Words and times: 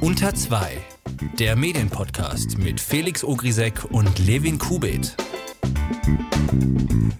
Unter 0.00 0.34
2, 0.34 0.78
der 1.38 1.56
Medienpodcast 1.56 2.58
mit 2.58 2.80
Felix 2.80 3.24
Ogrisek 3.24 3.84
und 3.90 4.18
Levin 4.26 4.58
Kubit. 4.58 5.16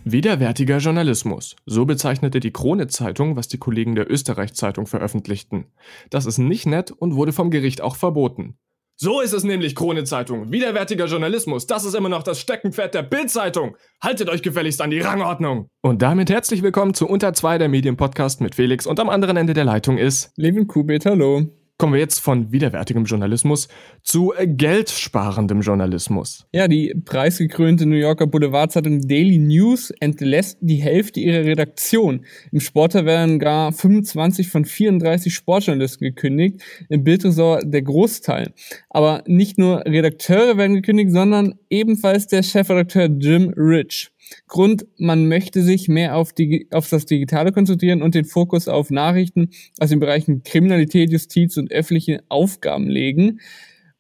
Widerwärtiger 0.04 0.78
Journalismus. 0.78 1.56
So 1.66 1.86
bezeichnete 1.86 2.40
die 2.40 2.52
Krone-Zeitung, 2.52 3.36
was 3.36 3.48
die 3.48 3.58
Kollegen 3.58 3.94
der 3.94 4.10
Österreich-Zeitung 4.10 4.86
veröffentlichten. 4.86 5.66
Das 6.10 6.26
ist 6.26 6.38
nicht 6.38 6.66
nett 6.66 6.90
und 6.90 7.14
wurde 7.14 7.32
vom 7.32 7.50
Gericht 7.50 7.80
auch 7.80 7.96
verboten. 7.96 8.56
So 8.96 9.20
ist 9.20 9.32
es 9.32 9.42
nämlich, 9.42 9.74
Krone-Zeitung. 9.74 10.52
Widerwärtiger 10.52 11.06
Journalismus, 11.06 11.66
das 11.66 11.84
ist 11.84 11.94
immer 11.94 12.08
noch 12.08 12.22
das 12.22 12.38
Steckenpferd 12.38 12.94
der 12.94 13.02
Bild-Zeitung. 13.02 13.76
Haltet 14.00 14.28
euch 14.28 14.40
gefälligst 14.40 14.80
an 14.80 14.90
die 14.90 15.00
Rangordnung. 15.00 15.68
Und 15.82 16.00
damit 16.00 16.30
herzlich 16.30 16.62
willkommen 16.62 16.94
zu 16.94 17.08
Unter 17.08 17.32
2 17.32 17.58
der 17.58 17.68
Medienpodcast 17.68 18.40
mit 18.40 18.54
Felix 18.54 18.86
und 18.86 19.00
am 19.00 19.08
anderen 19.08 19.36
Ende 19.36 19.52
der 19.52 19.64
Leitung 19.64 19.98
ist 19.98 20.32
Levin 20.36 20.68
Kubit, 20.68 21.06
hallo. 21.06 21.42
Kommen 21.76 21.94
wir 21.94 22.00
jetzt 22.00 22.20
von 22.20 22.52
widerwärtigem 22.52 23.04
Journalismus 23.04 23.66
zu 24.00 24.32
geldsparendem 24.44 25.60
Journalismus. 25.60 26.46
Ja, 26.52 26.68
die 26.68 26.94
preisgekrönte 27.04 27.84
New 27.84 27.96
Yorker 27.96 28.28
Boulevardzeitung 28.28 29.00
Daily 29.00 29.38
News 29.38 29.90
entlässt 29.98 30.58
die 30.60 30.76
Hälfte 30.76 31.18
ihrer 31.18 31.44
Redaktion. 31.44 32.24
Im 32.52 32.60
Sporter 32.60 33.06
werden 33.06 33.40
gar 33.40 33.72
25 33.72 34.50
von 34.50 34.64
34 34.64 35.34
Sportjournalisten 35.34 36.06
gekündigt, 36.06 36.62
im 36.90 37.02
Bildresort 37.02 37.64
der 37.66 37.82
Großteil. 37.82 38.52
Aber 38.90 39.24
nicht 39.26 39.58
nur 39.58 39.84
Redakteure 39.84 40.56
werden 40.56 40.76
gekündigt, 40.76 41.10
sondern 41.10 41.56
ebenfalls 41.70 42.28
der 42.28 42.44
Chefredakteur 42.44 43.06
Jim 43.06 43.52
Rich. 43.56 44.13
Grund, 44.48 44.86
man 44.98 45.26
möchte 45.26 45.62
sich 45.62 45.88
mehr 45.88 46.16
auf, 46.16 46.32
die, 46.32 46.68
auf 46.70 46.88
das 46.88 47.06
Digitale 47.06 47.52
konzentrieren 47.52 48.02
und 48.02 48.14
den 48.14 48.24
Fokus 48.24 48.68
auf 48.68 48.90
Nachrichten 48.90 49.50
aus 49.78 49.90
den 49.90 50.00
Bereichen 50.00 50.42
Kriminalität, 50.42 51.10
Justiz 51.10 51.56
und 51.56 51.70
öffentliche 51.72 52.22
Aufgaben 52.28 52.88
legen. 52.88 53.40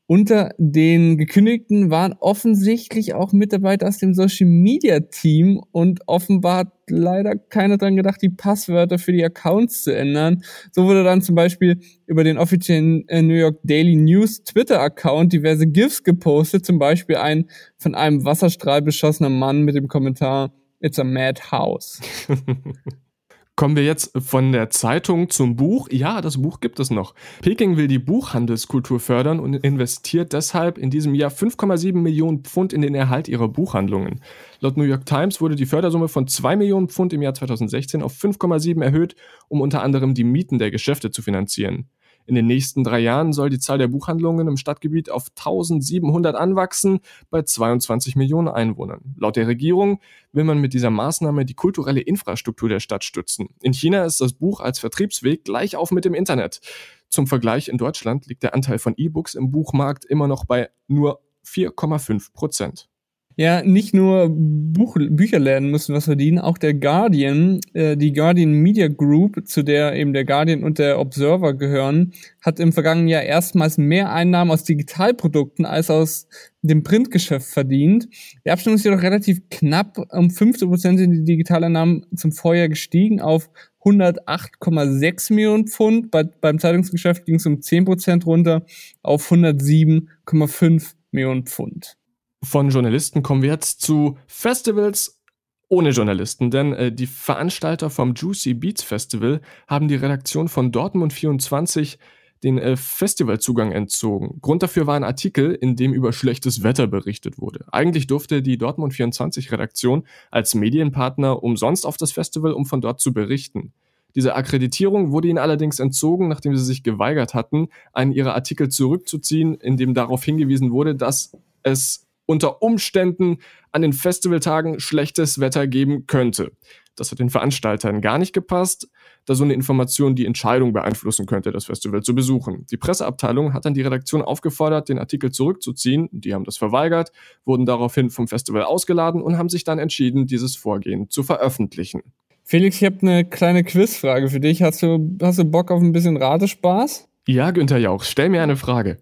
Unter 0.06 0.50
den 0.58 1.16
Gekündigten 1.16 1.90
waren 1.90 2.14
offensichtlich 2.20 3.14
auch 3.14 3.32
Mitarbeiter 3.32 3.88
aus 3.88 3.96
dem 3.96 4.12
Social 4.12 4.46
Media 4.46 5.00
Team 5.00 5.62
und 5.72 6.00
offenbar 6.06 6.58
hat 6.58 6.72
leider 6.90 7.36
keiner 7.36 7.78
dran 7.78 7.96
gedacht, 7.96 8.20
die 8.20 8.28
Passwörter 8.28 8.98
für 8.98 9.12
die 9.12 9.24
Accounts 9.24 9.84
zu 9.84 9.96
ändern. 9.96 10.42
So 10.72 10.84
wurde 10.84 11.04
dann 11.04 11.22
zum 11.22 11.34
Beispiel 11.34 11.80
über 12.06 12.22
den 12.22 12.36
offiziellen 12.36 13.08
äh, 13.08 13.22
New 13.22 13.32
York 13.32 13.60
Daily 13.62 13.96
News 13.96 14.44
Twitter 14.44 14.82
Account 14.82 15.32
diverse 15.32 15.66
GIFs 15.66 16.02
gepostet, 16.02 16.66
zum 16.66 16.78
Beispiel 16.78 17.16
ein 17.16 17.46
von 17.78 17.94
einem 17.94 18.26
Wasserstrahl 18.26 18.82
beschossener 18.82 19.30
Mann 19.30 19.62
mit 19.62 19.74
dem 19.74 19.88
Kommentar 19.88 20.52
It's 20.80 20.98
a 20.98 21.04
Madhouse. 21.04 22.02
Kommen 23.56 23.76
wir 23.76 23.84
jetzt 23.84 24.10
von 24.18 24.50
der 24.50 24.70
Zeitung 24.70 25.30
zum 25.30 25.54
Buch. 25.54 25.86
Ja, 25.88 26.20
das 26.20 26.42
Buch 26.42 26.58
gibt 26.58 26.80
es 26.80 26.90
noch. 26.90 27.14
Peking 27.40 27.76
will 27.76 27.86
die 27.86 28.00
Buchhandelskultur 28.00 28.98
fördern 28.98 29.38
und 29.38 29.54
investiert 29.54 30.32
deshalb 30.32 30.76
in 30.76 30.90
diesem 30.90 31.14
Jahr 31.14 31.30
5,7 31.30 31.94
Millionen 31.94 32.42
Pfund 32.42 32.72
in 32.72 32.82
den 32.82 32.96
Erhalt 32.96 33.28
ihrer 33.28 33.46
Buchhandlungen. 33.46 34.20
Laut 34.58 34.76
New 34.76 34.82
York 34.82 35.06
Times 35.06 35.40
wurde 35.40 35.54
die 35.54 35.66
Fördersumme 35.66 36.08
von 36.08 36.26
2 36.26 36.56
Millionen 36.56 36.88
Pfund 36.88 37.12
im 37.12 37.22
Jahr 37.22 37.34
2016 37.34 38.02
auf 38.02 38.12
5,7 38.14 38.82
erhöht, 38.82 39.14
um 39.46 39.60
unter 39.60 39.84
anderem 39.84 40.14
die 40.14 40.24
Mieten 40.24 40.58
der 40.58 40.72
Geschäfte 40.72 41.12
zu 41.12 41.22
finanzieren. 41.22 41.88
In 42.26 42.34
den 42.34 42.46
nächsten 42.46 42.84
drei 42.84 43.00
Jahren 43.00 43.32
soll 43.32 43.50
die 43.50 43.58
Zahl 43.58 43.78
der 43.78 43.88
Buchhandlungen 43.88 44.48
im 44.48 44.56
Stadtgebiet 44.56 45.10
auf 45.10 45.28
1700 45.36 46.34
anwachsen, 46.36 47.00
bei 47.30 47.42
22 47.42 48.16
Millionen 48.16 48.48
Einwohnern. 48.48 49.14
Laut 49.16 49.36
der 49.36 49.46
Regierung 49.46 50.00
will 50.32 50.44
man 50.44 50.58
mit 50.58 50.72
dieser 50.72 50.90
Maßnahme 50.90 51.44
die 51.44 51.54
kulturelle 51.54 52.00
Infrastruktur 52.00 52.68
der 52.68 52.80
Stadt 52.80 53.04
stützen. 53.04 53.48
In 53.60 53.74
China 53.74 54.04
ist 54.04 54.20
das 54.20 54.32
Buch 54.32 54.60
als 54.60 54.78
Vertriebsweg 54.78 55.44
gleich 55.44 55.76
auf 55.76 55.90
mit 55.90 56.04
dem 56.04 56.14
Internet. 56.14 56.60
Zum 57.08 57.26
Vergleich 57.26 57.68
in 57.68 57.78
Deutschland 57.78 58.26
liegt 58.26 58.42
der 58.42 58.54
Anteil 58.54 58.78
von 58.78 58.94
E-Books 58.96 59.34
im 59.34 59.50
Buchmarkt 59.50 60.04
immer 60.04 60.26
noch 60.26 60.44
bei 60.46 60.70
nur 60.88 61.20
4,5 61.46 62.32
Prozent. 62.32 62.88
Ja, 63.36 63.62
nicht 63.62 63.94
nur 63.94 64.28
Buch, 64.30 64.96
Bücherläden 65.10 65.68
müssen 65.72 65.92
was 65.92 66.04
verdienen, 66.04 66.38
auch 66.38 66.56
der 66.56 66.72
Guardian, 66.72 67.58
äh, 67.72 67.96
die 67.96 68.12
Guardian 68.12 68.52
Media 68.52 68.86
Group, 68.86 69.48
zu 69.48 69.64
der 69.64 69.96
eben 69.96 70.12
der 70.12 70.24
Guardian 70.24 70.62
und 70.62 70.78
der 70.78 71.00
Observer 71.00 71.54
gehören, 71.54 72.12
hat 72.42 72.60
im 72.60 72.72
vergangenen 72.72 73.08
Jahr 73.08 73.24
erstmals 73.24 73.76
mehr 73.76 74.12
Einnahmen 74.12 74.52
aus 74.52 74.62
Digitalprodukten 74.62 75.66
als 75.66 75.90
aus 75.90 76.28
dem 76.62 76.84
Printgeschäft 76.84 77.48
verdient. 77.48 78.08
Die 78.46 78.50
Abstimmung 78.50 78.76
ist 78.76 78.84
jedoch 78.84 79.02
relativ 79.02 79.42
knapp. 79.50 79.98
Um 80.12 80.30
15 80.30 80.68
Prozent 80.68 80.98
sind 81.00 81.10
die 81.10 81.24
Digitaleinnahmen 81.24 82.06
zum 82.14 82.30
Vorjahr 82.30 82.68
gestiegen 82.68 83.20
auf 83.20 83.50
108,6 83.82 85.32
Millionen 85.32 85.66
Pfund. 85.66 86.12
Bei, 86.12 86.22
beim 86.22 86.60
Zeitungsgeschäft 86.60 87.24
ging 87.26 87.36
es 87.36 87.46
um 87.46 87.60
10 87.60 87.84
Prozent 87.84 88.26
runter 88.26 88.64
auf 89.02 89.28
107,5 89.32 90.92
Millionen 91.10 91.46
Pfund 91.46 91.96
von 92.44 92.70
Journalisten 92.70 93.22
kommen 93.22 93.42
wir 93.42 93.50
jetzt 93.50 93.80
zu 93.80 94.18
Festivals 94.26 95.20
ohne 95.68 95.90
Journalisten, 95.90 96.50
denn 96.50 96.72
äh, 96.72 96.92
die 96.92 97.06
Veranstalter 97.06 97.90
vom 97.90 98.14
Juicy 98.14 98.54
Beats 98.54 98.82
Festival 98.82 99.40
haben 99.66 99.88
die 99.88 99.96
Redaktion 99.96 100.48
von 100.48 100.70
Dortmund 100.70 101.12
24 101.12 101.98
den 102.44 102.58
äh, 102.58 102.76
Festivalzugang 102.76 103.72
entzogen. 103.72 104.38
Grund 104.42 104.62
dafür 104.62 104.86
war 104.86 104.96
ein 104.96 105.04
Artikel, 105.04 105.52
in 105.52 105.76
dem 105.76 105.94
über 105.94 106.12
schlechtes 106.12 106.62
Wetter 106.62 106.86
berichtet 106.86 107.38
wurde. 107.38 107.64
Eigentlich 107.72 108.06
durfte 108.06 108.42
die 108.42 108.58
Dortmund 108.58 108.92
24 108.92 109.50
Redaktion 109.50 110.06
als 110.30 110.54
Medienpartner 110.54 111.42
umsonst 111.42 111.86
auf 111.86 111.96
das 111.96 112.12
Festival, 112.12 112.52
um 112.52 112.66
von 112.66 112.82
dort 112.82 113.00
zu 113.00 113.14
berichten. 113.14 113.72
Diese 114.14 114.36
Akkreditierung 114.36 115.10
wurde 115.10 115.28
ihnen 115.28 115.38
allerdings 115.38 115.80
entzogen, 115.80 116.28
nachdem 116.28 116.56
sie 116.56 116.64
sich 116.64 116.82
geweigert 116.84 117.34
hatten, 117.34 117.68
einen 117.92 118.12
ihrer 118.12 118.34
Artikel 118.34 118.68
zurückzuziehen, 118.68 119.54
in 119.54 119.76
dem 119.76 119.94
darauf 119.94 120.22
hingewiesen 120.22 120.70
wurde, 120.70 120.94
dass 120.94 121.36
es 121.64 122.03
unter 122.26 122.62
Umständen 122.62 123.38
an 123.72 123.82
den 123.82 123.92
Festivaltagen 123.92 124.80
schlechtes 124.80 125.40
Wetter 125.40 125.66
geben 125.66 126.06
könnte. 126.06 126.52
Das 126.96 127.10
hat 127.10 127.18
den 127.18 127.30
Veranstaltern 127.30 128.00
gar 128.00 128.18
nicht 128.18 128.32
gepasst, 128.32 128.88
da 129.24 129.34
so 129.34 129.42
eine 129.42 129.54
Information 129.54 130.14
die 130.14 130.26
Entscheidung 130.26 130.72
beeinflussen 130.72 131.26
könnte, 131.26 131.50
das 131.50 131.64
Festival 131.64 132.02
zu 132.02 132.14
besuchen. 132.14 132.66
Die 132.70 132.76
Presseabteilung 132.76 133.52
hat 133.52 133.64
dann 133.64 133.74
die 133.74 133.82
Redaktion 133.82 134.22
aufgefordert, 134.22 134.88
den 134.88 134.98
Artikel 134.98 135.32
zurückzuziehen. 135.32 136.08
Die 136.12 136.34
haben 136.34 136.44
das 136.44 136.56
verweigert, 136.56 137.10
wurden 137.44 137.66
daraufhin 137.66 138.10
vom 138.10 138.28
Festival 138.28 138.62
ausgeladen 138.62 139.22
und 139.22 139.38
haben 139.38 139.48
sich 139.48 139.64
dann 139.64 139.78
entschieden, 139.78 140.26
dieses 140.26 140.54
Vorgehen 140.56 141.10
zu 141.10 141.24
veröffentlichen. 141.24 142.02
Felix, 142.44 142.76
ich 142.76 142.84
habe 142.84 142.98
eine 143.00 143.24
kleine 143.24 143.64
Quizfrage 143.64 144.28
für 144.28 144.38
dich. 144.38 144.62
Hast 144.62 144.82
du, 144.82 145.16
hast 145.20 145.38
du 145.38 145.44
Bock 145.44 145.70
auf 145.70 145.80
ein 145.80 145.92
bisschen 145.92 146.16
Ratespaß? 146.16 147.08
Ja, 147.26 147.50
Günther 147.50 147.78
Jauch, 147.78 148.04
stell 148.04 148.28
mir 148.28 148.42
eine 148.42 148.56
Frage. 148.56 148.98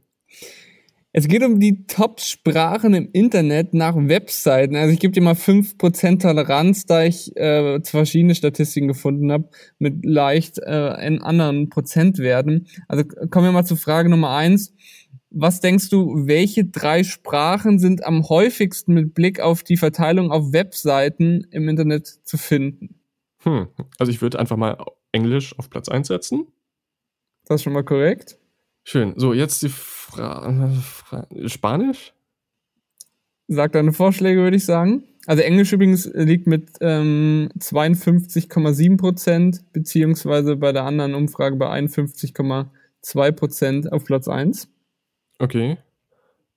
Es 1.14 1.28
geht 1.28 1.42
um 1.42 1.60
die 1.60 1.86
Top-Sprachen 1.86 2.94
im 2.94 3.10
Internet 3.12 3.74
nach 3.74 3.94
Webseiten. 3.94 4.76
Also 4.76 4.94
ich 4.94 4.98
gebe 4.98 5.12
dir 5.12 5.20
mal 5.20 5.34
fünf 5.34 5.76
Prozent 5.76 6.22
Toleranz, 6.22 6.86
da 6.86 7.04
ich 7.04 7.36
äh, 7.36 7.82
verschiedene 7.84 8.34
Statistiken 8.34 8.88
gefunden 8.88 9.30
habe 9.30 9.50
mit 9.78 10.06
leicht 10.06 10.58
äh, 10.58 11.06
in 11.06 11.20
anderen 11.20 11.68
Prozentwerten. 11.68 12.66
Also 12.88 13.04
kommen 13.30 13.46
wir 13.46 13.52
mal 13.52 13.66
zur 13.66 13.76
Frage 13.76 14.08
Nummer 14.08 14.30
eins. 14.30 14.72
Was 15.28 15.60
denkst 15.60 15.90
du, 15.90 16.26
welche 16.26 16.64
drei 16.64 17.04
Sprachen 17.04 17.78
sind 17.78 18.04
am 18.04 18.26
häufigsten 18.30 18.94
mit 18.94 19.12
Blick 19.12 19.40
auf 19.40 19.62
die 19.62 19.76
Verteilung 19.76 20.30
auf 20.30 20.52
Webseiten 20.54 21.46
im 21.50 21.68
Internet 21.68 22.06
zu 22.06 22.38
finden? 22.38 23.00
Hm, 23.42 23.68
also 23.98 24.10
ich 24.10 24.22
würde 24.22 24.38
einfach 24.38 24.56
mal 24.56 24.78
Englisch 25.12 25.58
auf 25.58 25.68
Platz 25.68 25.90
eins 25.90 26.08
setzen. 26.08 26.46
Das 27.44 27.56
ist 27.56 27.64
schon 27.64 27.74
mal 27.74 27.84
korrekt. 27.84 28.38
Schön. 28.84 29.14
So, 29.16 29.32
jetzt 29.32 29.62
die 29.62 29.68
Frage. 30.14 31.48
Spanisch? 31.48 32.12
Sag 33.48 33.72
deine 33.72 33.92
Vorschläge, 33.92 34.40
würde 34.40 34.56
ich 34.56 34.64
sagen. 34.64 35.04
Also 35.26 35.42
Englisch 35.42 35.72
übrigens 35.72 36.10
liegt 36.14 36.46
mit 36.46 36.70
ähm, 36.80 37.48
52,7 37.58 38.96
Prozent, 38.96 39.72
beziehungsweise 39.72 40.56
bei 40.56 40.72
der 40.72 40.84
anderen 40.84 41.14
Umfrage 41.14 41.56
bei 41.56 41.70
51,2 41.70 43.32
Prozent 43.32 43.92
auf 43.92 44.04
Platz 44.04 44.26
1. 44.26 44.68
Okay. 45.38 45.78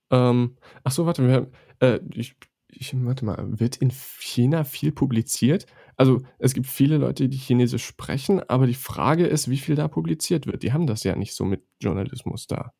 Ähm, 0.09 0.57
ach 0.83 0.91
so, 0.91 1.06
warte, 1.06 1.27
wir, 1.27 1.47
äh, 1.80 2.00
ich, 2.13 2.35
ich, 2.69 2.94
warte 3.06 3.25
mal, 3.25 3.59
wird 3.59 3.77
in 3.77 3.91
China 3.91 4.63
viel 4.63 4.91
publiziert? 4.91 5.68
Also 5.95 6.21
es 6.39 6.53
gibt 6.53 6.68
viele 6.68 6.97
Leute, 6.97 7.30
die 7.30 7.38
Chinesisch 7.38 7.85
sprechen, 7.85 8.41
aber 8.50 8.68
die 8.68 8.74
Frage 8.74 9.27
ist, 9.27 9.50
wie 9.50 9.57
viel 9.57 9.75
da 9.75 9.88
publiziert 9.88 10.47
wird. 10.47 10.63
Die 10.63 10.74
haben 10.74 10.88
das 10.88 11.03
ja 11.03 11.15
nicht 11.15 11.33
so 11.33 11.45
mit 11.45 11.63
Journalismus 11.80 12.47
da. 12.47 12.74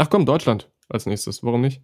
Ach 0.00 0.08
komm, 0.08 0.24
Deutschland 0.24 0.70
als 0.88 1.04
nächstes. 1.04 1.42
Warum 1.42 1.60
nicht? 1.60 1.82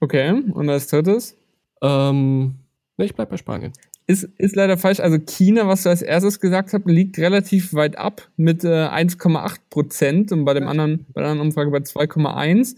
Okay, 0.00 0.30
und 0.30 0.70
als 0.70 0.86
drittes? 0.86 1.36
Ähm, 1.82 2.54
ne, 2.96 3.04
ich 3.04 3.14
bleib 3.14 3.28
bei 3.28 3.36
Spanien. 3.36 3.74
Ist, 4.06 4.30
ist 4.38 4.56
leider 4.56 4.78
falsch. 4.78 4.98
Also 4.98 5.18
China, 5.18 5.68
was 5.68 5.82
du 5.82 5.90
als 5.90 6.00
erstes 6.00 6.40
gesagt 6.40 6.72
hast, 6.72 6.86
liegt 6.86 7.18
relativ 7.18 7.74
weit 7.74 7.98
ab 7.98 8.26
mit 8.38 8.64
äh, 8.64 8.86
1,8 8.86 9.58
Prozent 9.68 10.32
und 10.32 10.46
bei 10.46 10.54
dem 10.54 10.66
anderen, 10.66 11.04
bei 11.12 11.20
der 11.20 11.32
anderen 11.32 11.48
Umfrage 11.48 11.70
bei 11.70 11.80
2,1. 11.80 12.76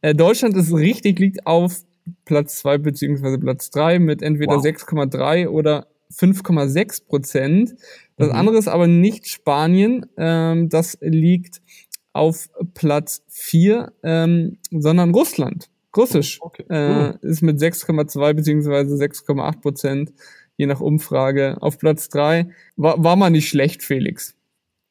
Äh, 0.00 0.12
Deutschland 0.12 0.56
ist 0.56 0.74
richtig, 0.74 1.20
liegt 1.20 1.46
auf 1.46 1.84
Platz 2.24 2.58
2 2.58 2.78
beziehungsweise 2.78 3.38
Platz 3.38 3.70
3 3.70 4.00
mit 4.00 4.22
entweder 4.22 4.56
wow. 4.56 4.64
6,3 4.64 5.46
oder 5.46 5.86
5,6 6.12 7.06
Prozent. 7.06 7.76
Das 8.16 8.28
mhm. 8.30 8.34
andere 8.34 8.58
ist 8.58 8.68
aber 8.68 8.88
nicht 8.88 9.28
Spanien. 9.28 10.06
Ähm, 10.16 10.68
das 10.68 10.98
liegt 11.00 11.60
auf 12.16 12.48
Platz 12.74 13.22
4, 13.28 13.92
ähm, 14.02 14.58
sondern 14.70 15.14
Russland. 15.14 15.68
Russisch 15.96 16.38
okay. 16.42 16.64
äh, 16.68 17.14
ist 17.22 17.42
mit 17.42 17.58
6,2 17.58 18.34
beziehungsweise 18.34 18.94
6,8 18.96 19.60
Prozent, 19.60 20.12
je 20.56 20.66
nach 20.66 20.80
Umfrage, 20.80 21.56
auf 21.60 21.78
Platz 21.78 22.08
3. 22.10 22.50
War, 22.76 23.02
war 23.02 23.16
mal 23.16 23.30
nicht 23.30 23.48
schlecht, 23.48 23.82
Felix. 23.82 24.34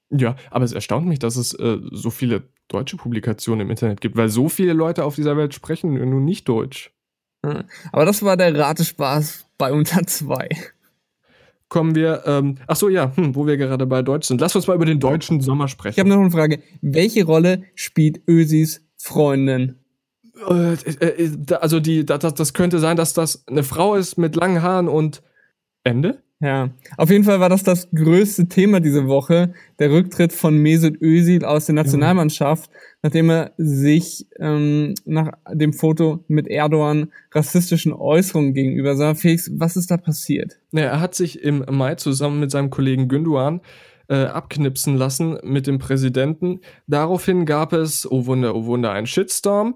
Ja, 0.09 0.35
aber 0.49 0.65
es 0.65 0.73
erstaunt 0.73 1.07
mich, 1.07 1.19
dass 1.19 1.35
es 1.35 1.53
äh, 1.53 1.77
so 1.91 2.09
viele 2.09 2.43
deutsche 2.67 2.97
Publikationen 2.97 3.61
im 3.61 3.69
Internet 3.69 4.01
gibt, 4.01 4.17
weil 4.17 4.29
so 4.29 4.49
viele 4.49 4.73
Leute 4.73 5.03
auf 5.03 5.15
dieser 5.15 5.37
Welt 5.37 5.53
sprechen 5.53 5.93
nun 5.93 6.25
nicht 6.25 6.47
Deutsch. 6.47 6.91
Aber 7.91 8.05
das 8.05 8.23
war 8.23 8.37
der 8.37 8.57
Ratespaß 8.57 9.45
bei 9.57 9.71
unter 9.71 10.05
zwei. 10.07 10.49
Kommen 11.67 11.95
wir, 11.95 12.23
ähm, 12.25 12.57
ach 12.67 12.75
so, 12.75 12.89
ja, 12.89 13.11
hm, 13.15 13.35
wo 13.35 13.47
wir 13.47 13.57
gerade 13.57 13.85
bei 13.87 14.01
Deutsch 14.01 14.27
sind. 14.27 14.39
Lass 14.39 14.55
uns 14.55 14.67
mal 14.67 14.75
über 14.75 14.85
den 14.85 14.99
deutschen 14.99 15.41
Sommer 15.41 15.67
sprechen. 15.67 15.93
Ich 15.95 15.99
habe 15.99 16.09
noch 16.09 16.19
eine 16.19 16.31
Frage. 16.31 16.59
Welche 16.81 17.25
Rolle 17.25 17.63
spielt 17.73 18.21
Ösis 18.27 18.85
Freundin? 18.97 19.79
Äh, 20.47 20.73
äh, 20.73 21.25
äh 21.25 21.53
also 21.55 21.79
die, 21.79 22.05
das, 22.05 22.33
das 22.33 22.53
könnte 22.53 22.79
sein, 22.79 22.97
dass 22.97 23.13
das 23.13 23.47
eine 23.47 23.63
Frau 23.63 23.95
ist 23.95 24.17
mit 24.17 24.35
langen 24.35 24.61
Haaren 24.61 24.87
und 24.87 25.23
Ende? 25.83 26.21
Ja, 26.41 26.69
auf 26.97 27.09
jeden 27.09 27.23
Fall 27.23 27.39
war 27.39 27.47
das 27.47 27.63
das 27.63 27.89
größte 27.91 28.49
Thema 28.49 28.81
diese 28.81 29.07
Woche, 29.07 29.53
der 29.79 29.89
Rücktritt 29.91 30.33
von 30.33 30.57
Mesut 30.57 31.01
Özil 31.01 31.45
aus 31.45 31.67
der 31.67 31.75
Nationalmannschaft, 31.75 32.69
nachdem 33.01 33.29
er 33.29 33.53
sich 33.57 34.27
ähm, 34.39 34.95
nach 35.05 35.31
dem 35.53 35.71
Foto 35.71 36.25
mit 36.27 36.49
Erdogan 36.49 37.11
rassistischen 37.31 37.93
Äußerungen 37.93 38.53
gegenüber 38.53 38.97
sah. 38.97 39.15
Felix, 39.15 39.49
was 39.55 39.77
ist 39.77 39.89
da 39.89 39.97
passiert? 39.97 40.59
Ja, 40.73 40.81
er 40.81 40.99
hat 40.99 41.15
sich 41.15 41.41
im 41.41 41.63
Mai 41.69 41.95
zusammen 41.95 42.41
mit 42.41 42.51
seinem 42.51 42.69
Kollegen 42.69 43.07
Günduan 43.07 43.61
äh, 44.09 44.25
abknipsen 44.25 44.97
lassen 44.97 45.37
mit 45.43 45.67
dem 45.67 45.79
Präsidenten. 45.79 46.59
Daraufhin 46.85 47.45
gab 47.45 47.71
es, 47.71 48.09
oh 48.11 48.25
Wunder, 48.25 48.55
oh 48.55 48.65
Wunder, 48.65 48.91
einen 48.91 49.07
Shitstorm. 49.07 49.75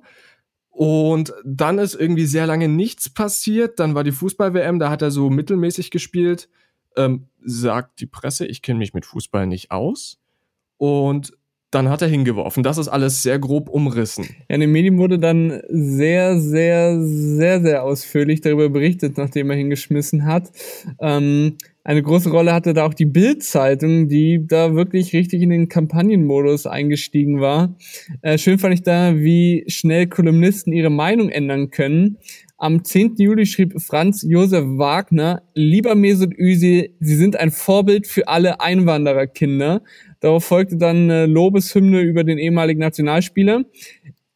Und 0.69 1.33
dann 1.43 1.77
ist 1.77 1.95
irgendwie 1.95 2.25
sehr 2.25 2.47
lange 2.47 2.67
nichts 2.67 3.09
passiert. 3.09 3.79
Dann 3.79 3.95
war 3.95 4.03
die 4.03 4.11
Fußball-WM, 4.11 4.79
da 4.79 4.89
hat 4.89 5.01
er 5.01 5.11
so 5.11 5.29
mittelmäßig 5.29 5.91
gespielt. 5.91 6.49
Ähm, 6.95 7.27
sagt 7.43 7.99
die 7.99 8.05
Presse, 8.05 8.45
ich 8.45 8.61
kenne 8.61 8.79
mich 8.79 8.93
mit 8.93 9.05
Fußball 9.05 9.47
nicht 9.47 9.71
aus. 9.71 10.19
Und 10.77 11.33
dann 11.71 11.89
hat 11.89 12.01
er 12.01 12.07
hingeworfen. 12.07 12.63
Das 12.63 12.77
ist 12.77 12.87
alles 12.87 13.21
sehr 13.21 13.37
grob 13.37 13.69
umrissen. 13.69 14.25
Ja, 14.49 14.55
in 14.55 14.61
den 14.61 14.71
Medien 14.71 14.97
wurde 14.97 15.19
dann 15.19 15.61
sehr, 15.69 16.39
sehr, 16.39 16.99
sehr, 17.03 17.61
sehr 17.61 17.83
ausführlich 17.83 18.41
darüber 18.41 18.69
berichtet, 18.69 19.17
nachdem 19.17 19.51
er 19.51 19.57
hingeschmissen 19.57 20.25
hat. 20.25 20.51
Ähm, 20.99 21.57
eine 21.83 22.03
große 22.03 22.29
Rolle 22.29 22.53
hatte 22.53 22.73
da 22.73 22.85
auch 22.85 22.93
die 22.93 23.05
Bild-Zeitung, 23.05 24.09
die 24.09 24.45
da 24.45 24.75
wirklich 24.75 25.13
richtig 25.13 25.41
in 25.41 25.49
den 25.49 25.69
Kampagnenmodus 25.69 26.65
eingestiegen 26.65 27.39
war. 27.39 27.75
Äh, 28.21 28.37
schön 28.37 28.59
fand 28.59 28.73
ich 28.73 28.83
da, 28.83 29.15
wie 29.17 29.63
schnell 29.67 30.07
Kolumnisten 30.07 30.73
ihre 30.73 30.89
Meinung 30.89 31.29
ändern 31.29 31.69
können. 31.69 32.17
Am 32.61 32.83
10. 32.83 33.15
Juli 33.15 33.45
schrieb 33.45 33.81
Franz 33.81 34.21
Josef 34.21 34.65
Wagner, 34.65 35.43
lieber 35.53 35.95
Mesut 35.95 36.37
Özil, 36.37 36.89
Sie 36.99 37.15
sind 37.15 37.37
ein 37.37 37.51
Vorbild 37.51 38.05
für 38.05 38.27
alle 38.27 38.59
Einwandererkinder. 38.59 39.81
Darauf 40.19 40.43
folgte 40.43 40.75
dann 40.75 41.09
eine 41.09 41.25
Lobeshymne 41.25 42.01
über 42.01 42.25
den 42.25 42.37
ehemaligen 42.37 42.81
Nationalspieler. 42.81 43.63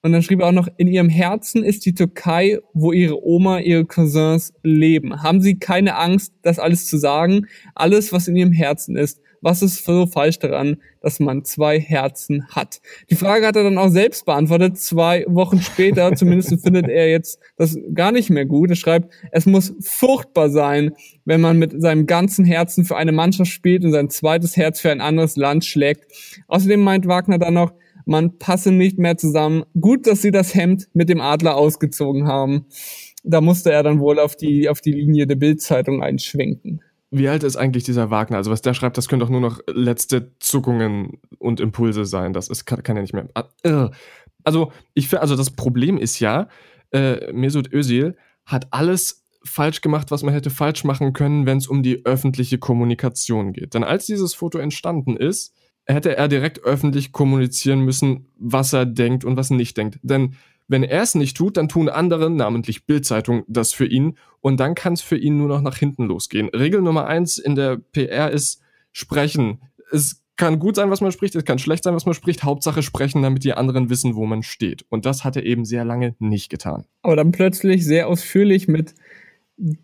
Und 0.03 0.11
dann 0.13 0.23
schrieb 0.23 0.39
er 0.39 0.47
auch 0.47 0.53
noch, 0.53 0.69
in 0.77 0.87
ihrem 0.87 1.09
Herzen 1.09 1.65
ist 1.65 1.85
die 1.85 1.93
Türkei, 1.93 2.59
wo 2.73 2.93
ihre 2.93 3.21
Oma, 3.25 3.59
ihre 3.59 3.83
Cousins 3.83 4.53
leben. 4.63 5.21
Haben 5.21 5.41
Sie 5.41 5.59
keine 5.59 5.97
Angst, 5.97 6.33
das 6.43 6.59
alles 6.59 6.87
zu 6.87 6.95
sagen? 6.95 7.47
Alles, 7.75 8.13
was 8.13 8.29
in 8.29 8.37
ihrem 8.37 8.53
Herzen 8.53 8.95
ist. 8.95 9.19
Was 9.43 9.61
ist 9.61 9.83
so 9.83 10.07
falsch 10.07 10.39
daran, 10.39 10.77
dass 11.01 11.19
man 11.19 11.43
zwei 11.43 11.77
Herzen 11.77 12.47
hat? 12.47 12.79
Die 13.09 13.15
Frage 13.15 13.45
hat 13.45 13.57
er 13.57 13.63
dann 13.63 13.77
auch 13.77 13.89
selbst 13.89 14.25
beantwortet. 14.25 14.77
Zwei 14.79 15.25
Wochen 15.27 15.61
später, 15.61 16.13
zumindest 16.15 16.63
findet 16.63 16.87
er 16.87 17.09
jetzt 17.09 17.39
das 17.57 17.77
gar 17.93 18.13
nicht 18.13 18.29
mehr 18.29 18.45
gut. 18.45 18.69
Er 18.69 18.77
schreibt, 18.77 19.13
es 19.31 19.45
muss 19.45 19.75
furchtbar 19.81 20.49
sein, 20.49 20.93
wenn 21.25 21.41
man 21.41 21.59
mit 21.59 21.79
seinem 21.81 22.05
ganzen 22.05 22.45
Herzen 22.45 22.85
für 22.85 22.95
eine 22.95 23.11
Mannschaft 23.11 23.51
spielt 23.51 23.83
und 23.83 23.91
sein 23.91 24.09
zweites 24.09 24.55
Herz 24.55 24.79
für 24.79 24.91
ein 24.91 25.01
anderes 25.01 25.35
Land 25.35 25.65
schlägt. 25.65 26.05
Außerdem 26.47 26.79
meint 26.79 27.05
Wagner 27.05 27.37
dann 27.37 27.55
noch, 27.55 27.73
man 28.05 28.37
passe 28.37 28.71
nicht 28.71 28.97
mehr 28.97 29.17
zusammen. 29.17 29.63
Gut, 29.79 30.07
dass 30.07 30.21
sie 30.21 30.31
das 30.31 30.55
Hemd 30.55 30.87
mit 30.93 31.09
dem 31.09 31.19
Adler 31.19 31.57
ausgezogen 31.57 32.27
haben. 32.27 32.65
Da 33.25 33.41
musste 33.41 33.73
er 33.73 33.83
dann 33.83 33.99
wohl 33.99 34.19
auf 34.19 34.37
die, 34.37 34.69
auf 34.69 34.79
die 34.79 34.93
Linie 34.93 35.27
der 35.27 35.35
Bildzeitung 35.35 36.01
einschwenken. 36.01 36.81
Wie 37.15 37.29
alt 37.29 37.43
ist 37.43 37.57
eigentlich 37.57 37.83
dieser 37.83 38.09
Wagner? 38.09 38.37
Also 38.37 38.49
was 38.49 38.61
der 38.61 38.73
schreibt, 38.73 38.97
das 38.97 39.07
können 39.07 39.19
doch 39.19 39.29
nur 39.29 39.39
noch 39.39 39.59
letzte 39.67 40.31
Zuckungen 40.39 41.19
und 41.37 41.59
Impulse 41.59 42.05
sein. 42.05 42.33
Das 42.33 42.47
ist, 42.47 42.65
kann, 42.65 42.81
kann 42.81 42.95
ja 42.95 43.03
nicht 43.03 43.13
mehr. 43.13 43.27
Ah, 43.35 43.91
also 44.43 44.71
ich 44.95 45.15
also 45.17 45.35
das 45.35 45.51
Problem 45.51 45.97
ist 45.97 46.19
ja, 46.19 46.47
äh, 46.91 47.31
Mesut 47.31 47.71
Özil 47.71 48.15
hat 48.45 48.67
alles 48.71 49.25
falsch 49.45 49.81
gemacht, 49.81 50.09
was 50.09 50.23
man 50.23 50.33
hätte 50.33 50.49
falsch 50.49 50.83
machen 50.83 51.13
können, 51.13 51.45
wenn 51.45 51.59
es 51.59 51.67
um 51.67 51.83
die 51.83 52.03
öffentliche 52.05 52.57
Kommunikation 52.57 53.53
geht. 53.53 53.75
Denn 53.75 53.83
als 53.83 54.07
dieses 54.07 54.33
Foto 54.33 54.57
entstanden 54.57 55.15
ist, 55.15 55.53
hätte 55.85 56.15
er 56.15 56.27
direkt 56.27 56.63
öffentlich 56.63 57.11
kommunizieren 57.11 57.81
müssen, 57.81 58.27
was 58.37 58.73
er 58.73 58.85
denkt 58.85 59.23
und 59.23 59.37
was 59.37 59.49
nicht 59.49 59.77
denkt. 59.77 59.99
Denn 60.01 60.35
wenn 60.67 60.83
er 60.83 61.01
es 61.01 61.15
nicht 61.15 61.37
tut, 61.37 61.57
dann 61.57 61.67
tun 61.67 61.89
andere, 61.89 62.29
namentlich 62.29 62.85
Bildzeitung, 62.85 63.43
das 63.47 63.73
für 63.73 63.85
ihn 63.85 64.17
und 64.41 64.59
dann 64.59 64.75
kann 64.75 64.93
es 64.93 65.01
für 65.01 65.17
ihn 65.17 65.37
nur 65.37 65.47
noch 65.47 65.61
nach 65.61 65.77
hinten 65.77 66.05
losgehen. 66.05 66.49
Regel 66.49 66.81
Nummer 66.81 67.07
eins 67.07 67.37
in 67.37 67.55
der 67.55 67.77
PR 67.77 68.31
ist 68.31 68.61
sprechen. 68.91 69.61
Es 69.91 70.21
kann 70.35 70.59
gut 70.59 70.75
sein, 70.75 70.89
was 70.89 71.01
man 71.01 71.11
spricht, 71.11 71.35
es 71.35 71.45
kann 71.45 71.59
schlecht 71.59 71.83
sein, 71.83 71.95
was 71.95 72.05
man 72.05 72.15
spricht. 72.15 72.43
Hauptsache 72.43 72.81
sprechen, 72.81 73.21
damit 73.21 73.43
die 73.43 73.53
anderen 73.53 73.89
wissen, 73.89 74.15
wo 74.15 74.25
man 74.25 74.43
steht. 74.43 74.85
Und 74.89 75.05
das 75.05 75.23
hat 75.23 75.35
er 75.35 75.43
eben 75.43 75.65
sehr 75.65 75.85
lange 75.85 76.15
nicht 76.19 76.49
getan. 76.49 76.85
Aber 77.01 77.15
dann 77.15 77.31
plötzlich 77.31 77.85
sehr 77.85 78.07
ausführlich 78.07 78.67
mit 78.67 78.95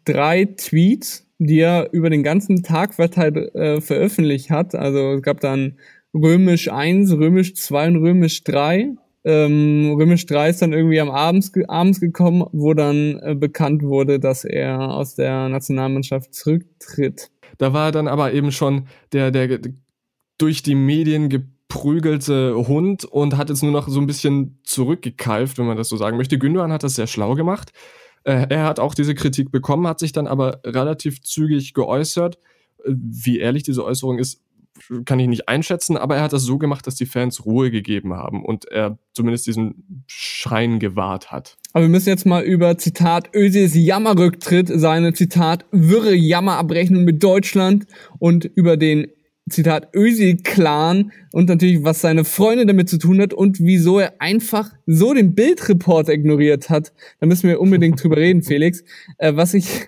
drei 0.05 0.45
Tweets 0.45 1.29
die 1.39 1.59
er 1.59 1.91
über 1.93 2.09
den 2.09 2.21
ganzen 2.21 2.63
Tag 2.63 2.93
verteilt 2.93 3.55
äh, 3.55 3.81
veröffentlicht 3.81 4.49
hat. 4.49 4.75
Also 4.75 5.13
es 5.13 5.21
gab 5.21 5.39
dann 5.39 5.77
Römisch 6.13 6.69
1, 6.69 7.13
Römisch 7.13 7.55
2 7.55 7.87
und 7.87 7.95
Römisch 7.95 8.43
3. 8.43 8.89
Ähm, 9.25 9.95
Römisch 9.97 10.25
3 10.25 10.49
ist 10.49 10.61
dann 10.61 10.73
irgendwie 10.73 10.99
am 10.99 11.09
Abends, 11.09 11.51
abends 11.67 11.99
gekommen, 11.99 12.45
wo 12.51 12.73
dann 12.73 13.19
äh, 13.21 13.35
bekannt 13.35 13.83
wurde, 13.83 14.19
dass 14.19 14.45
er 14.45 14.93
aus 14.93 15.15
der 15.15 15.49
Nationalmannschaft 15.49 16.33
zurücktritt. 16.33 17.29
Da 17.57 17.73
war 17.73 17.91
dann 17.91 18.07
aber 18.07 18.33
eben 18.33 18.51
schon 18.51 18.87
der, 19.11 19.31
der 19.31 19.59
durch 20.37 20.63
die 20.63 20.75
Medien 20.75 21.29
geprügelte 21.29 22.55
Hund 22.67 23.03
und 23.03 23.37
hat 23.37 23.49
jetzt 23.49 23.61
nur 23.61 23.73
noch 23.73 23.89
so 23.89 23.99
ein 23.99 24.07
bisschen 24.07 24.59
zurückgekeift, 24.63 25.57
wenn 25.57 25.67
man 25.67 25.77
das 25.77 25.89
so 25.89 25.97
sagen 25.97 26.17
möchte. 26.17 26.39
Gündogan 26.39 26.71
hat 26.71 26.83
das 26.83 26.95
sehr 26.95 27.07
schlau 27.07 27.35
gemacht. 27.35 27.73
Äh, 28.23 28.47
er 28.49 28.63
hat 28.63 28.79
auch 28.79 28.95
diese 28.95 29.15
Kritik 29.15 29.51
bekommen, 29.51 29.87
hat 29.87 29.99
sich 29.99 30.13
dann 30.13 30.27
aber 30.27 30.61
relativ 30.65 31.21
zügig 31.21 31.73
geäußert. 31.73 32.37
Äh, 32.85 32.93
wie 32.95 33.39
ehrlich 33.39 33.63
diese 33.63 33.83
Äußerung 33.83 34.17
ist, 34.17 34.41
kann 35.05 35.19
ich 35.19 35.27
nicht 35.27 35.49
einschätzen, 35.49 35.97
aber 35.97 36.17
er 36.17 36.23
hat 36.23 36.33
das 36.33 36.43
so 36.43 36.57
gemacht, 36.57 36.87
dass 36.87 36.95
die 36.95 37.05
Fans 37.05 37.45
Ruhe 37.45 37.71
gegeben 37.71 38.13
haben 38.13 38.43
und 38.43 38.65
er 38.65 38.97
zumindest 39.13 39.47
diesen 39.47 40.03
Schein 40.07 40.79
gewahrt 40.79 41.31
hat. 41.31 41.57
Aber 41.73 41.85
wir 41.85 41.89
müssen 41.89 42.09
jetzt 42.09 42.25
mal 42.25 42.43
über 42.43 42.77
Zitat 42.77 43.29
Özils 43.35 43.75
Jammerrücktritt, 43.75 44.71
seine 44.73 45.13
Zitat 45.13 45.65
wirre 45.71 46.13
Jammerabrechnung 46.13 47.03
mit 47.03 47.23
Deutschland 47.23 47.85
und 48.17 48.45
über 48.45 48.77
den 48.77 49.07
Zitat 49.49 49.89
Ösi-Clan 49.93 51.11
und 51.31 51.49
natürlich, 51.49 51.83
was 51.83 52.01
seine 52.01 52.23
Freundin 52.23 52.67
damit 52.67 52.89
zu 52.89 52.97
tun 52.97 53.19
hat 53.21 53.33
und 53.33 53.59
wieso 53.59 53.99
er 53.99 54.13
einfach 54.19 54.71
so 54.85 55.13
den 55.13 55.35
Bildreporter 55.35 56.13
ignoriert 56.13 56.69
hat. 56.69 56.93
Da 57.19 57.27
müssen 57.27 57.49
wir 57.49 57.59
unbedingt 57.59 58.01
drüber 58.01 58.17
reden, 58.17 58.43
Felix. 58.43 58.83
Äh, 59.17 59.35
was 59.35 59.53
ich, 59.53 59.87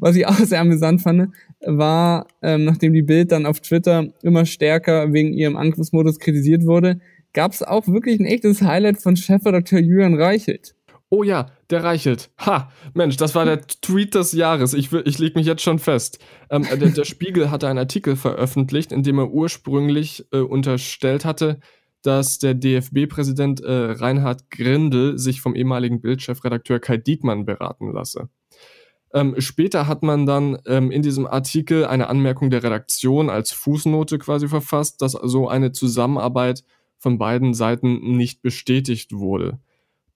was 0.00 0.16
ich 0.16 0.26
auch 0.26 0.34
sehr 0.36 0.60
amüsant 0.60 1.02
fand, 1.02 1.32
war, 1.60 2.26
ähm, 2.42 2.64
nachdem 2.64 2.92
die 2.92 3.02
Bild 3.02 3.32
dann 3.32 3.46
auf 3.46 3.60
Twitter 3.60 4.08
immer 4.22 4.46
stärker 4.46 5.12
wegen 5.12 5.32
ihrem 5.32 5.56
Angriffsmodus 5.56 6.18
kritisiert 6.18 6.64
wurde, 6.64 7.00
gab 7.32 7.52
es 7.52 7.62
auch 7.62 7.86
wirklich 7.88 8.20
ein 8.20 8.26
echtes 8.26 8.62
Highlight 8.62 9.00
von 9.00 9.16
Chefredakteur 9.16 9.80
Julian 9.80 10.14
Reichelt. 10.14 10.74
Oh 11.14 11.22
ja, 11.22 11.50
der 11.68 11.84
Reichelt. 11.84 12.30
Ha, 12.38 12.72
Mensch, 12.94 13.18
das 13.18 13.34
war 13.34 13.44
der 13.44 13.60
Tweet 13.66 14.14
des 14.14 14.32
Jahres. 14.32 14.72
Ich, 14.72 14.92
ich 14.92 15.18
leg 15.18 15.36
mich 15.36 15.46
jetzt 15.46 15.60
schon 15.60 15.78
fest. 15.78 16.18
Ähm, 16.48 16.62
der, 16.62 16.88
der, 16.88 17.04
Spiegel 17.04 17.50
hatte 17.50 17.68
einen 17.68 17.78
Artikel 17.78 18.16
veröffentlicht, 18.16 18.92
in 18.92 19.02
dem 19.02 19.18
er 19.18 19.30
ursprünglich 19.30 20.24
äh, 20.32 20.38
unterstellt 20.38 21.26
hatte, 21.26 21.60
dass 22.02 22.38
der 22.38 22.54
DFB-Präsident 22.54 23.60
äh, 23.60 23.92
Reinhard 23.92 24.50
Grindel 24.50 25.18
sich 25.18 25.42
vom 25.42 25.54
ehemaligen 25.54 26.00
Bildchefredakteur 26.00 26.80
Kai 26.80 26.96
Diekmann 26.96 27.44
beraten 27.44 27.92
lasse. 27.92 28.30
Ähm, 29.14 29.34
später 29.38 29.86
hat 29.86 30.02
man 30.02 30.26
dann 30.26 30.58
ähm, 30.66 30.90
in 30.90 31.02
diesem 31.02 31.26
Artikel 31.26 31.84
eine 31.84 32.08
Anmerkung 32.08 32.50
der 32.50 32.62
Redaktion 32.62 33.28
als 33.28 33.52
Fußnote 33.52 34.18
quasi 34.18 34.48
verfasst, 34.48 35.02
dass 35.02 35.12
so 35.12 35.48
eine 35.48 35.72
Zusammenarbeit 35.72 36.64
von 36.98 37.18
beiden 37.18 37.52
Seiten 37.52 38.16
nicht 38.16 38.42
bestätigt 38.42 39.12
wurde. 39.12 39.58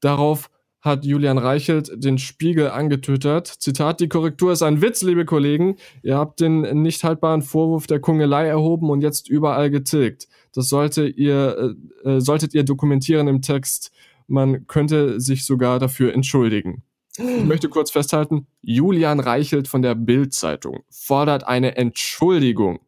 Darauf 0.01 0.51
hat 0.81 1.05
Julian 1.05 1.37
Reichelt 1.37 1.91
den 1.93 2.17
Spiegel 2.17 2.71
angetwittert. 2.71 3.49
Zitat, 3.49 4.01
die 4.01 4.09
Korrektur 4.09 4.53
ist 4.53 4.63
ein 4.63 4.81
Witz, 4.81 5.03
liebe 5.03 5.25
Kollegen. 5.25 5.77
Ihr 6.03 6.17
habt 6.17 6.41
den 6.41 6.61
nicht 6.83 7.03
haltbaren 7.03 7.43
Vorwurf 7.43 7.89
der 7.89 7.99
Kungelei 7.99 8.47
erhoben 8.47 8.89
und 8.91 9.03
jetzt 9.03 9.29
überall 9.29 9.69
getilgt. 9.69 10.29
Das 10.55 10.69
sollte 10.69 11.07
ihr, 11.07 11.75
äh, 12.05 12.09
äh, 12.09 12.21
solltet 12.21 12.55
ihr 12.55 12.63
dokumentieren 12.63 13.27
im 13.27 13.43
Text. 13.43 13.91
Man 14.29 14.67
könnte 14.69 15.21
sich 15.21 15.45
sogar 15.45 15.81
dafür 15.81 16.15
entschuldigen. 16.15 16.85
Ich 17.19 17.45
möchte 17.45 17.69
kurz 17.69 17.91
festhalten, 17.91 18.47
Julian 18.63 19.21
Reichelt 19.21 19.69
von 19.69 19.83
der 19.83 19.95
Bild-Zeitung 19.95 20.85
fordert 20.91 21.45
eine 21.45 21.77
Entschuldigung. 21.77 22.81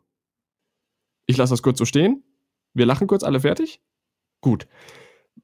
Ich 1.27 1.37
lasse 1.37 1.53
das 1.53 1.63
kurz 1.63 1.79
so 1.79 1.85
stehen. 1.85 2.23
Wir 2.75 2.87
lachen 2.87 3.07
kurz 3.07 3.23
alle 3.23 3.41
fertig. 3.41 3.81
Gut. 4.41 4.67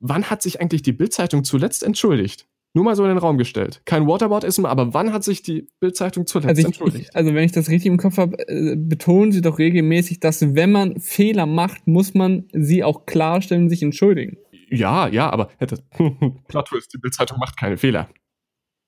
Wann 0.01 0.25
hat 0.31 0.43
sich 0.43 0.61
eigentlich 0.61 0.83
die 0.83 0.93
Bild-Zeitung 0.93 1.45
zuletzt 1.45 1.83
entschuldigt? 1.83 2.47
Nur 2.77 2.85
mal 2.85 2.97
so 2.97 3.05
in 3.05 3.11
den 3.11 3.19
Raum 3.19 3.39
gestellt. 3.39 3.83
Kein 3.85 4.09
Waterboardism, 4.09 4.67
aber 4.67 4.93
wann 4.95 5.13
hat 5.13 5.23
sich 5.23 5.43
die 5.43 5.69
Bild-Zeitung 5.79 6.27
zuletzt 6.27 6.49
also 6.49 6.61
ich, 6.61 6.67
entschuldigt? 6.67 7.09
Ich, 7.11 7.17
also 7.17 7.33
wenn 7.33 7.45
ich 7.45 7.53
das 7.53 7.69
richtig 7.69 7.87
im 7.87 7.99
Kopf 7.99 8.19
habe, 8.19 8.37
äh, 8.49 8.75
betonen 8.77 9.31
sie 9.31 9.43
doch 9.43 9.61
regelmäßig, 9.61 10.19
dass 10.19 10.55
wenn 10.55 10.73
man 10.73 10.99
Fehler 10.99 11.47
macht, 11.47 11.87
muss 11.87 12.15
man 12.15 12.49
sie 12.53 12.83
auch 12.83 13.07
klarstellen 13.07 13.65
und 13.65 13.71
sich 13.71 13.83
entschuldigen. 13.83 14.39
Ja, 14.71 15.07
ja, 15.07 15.31
aber 15.31 15.51
hätte 15.59 15.85
Plot 16.49 16.69
Twist, 16.69 16.93
die 16.93 16.99
Bild-Zeitung 16.99 17.39
macht 17.39 17.57
keine 17.57 17.77
Fehler. 17.77 18.09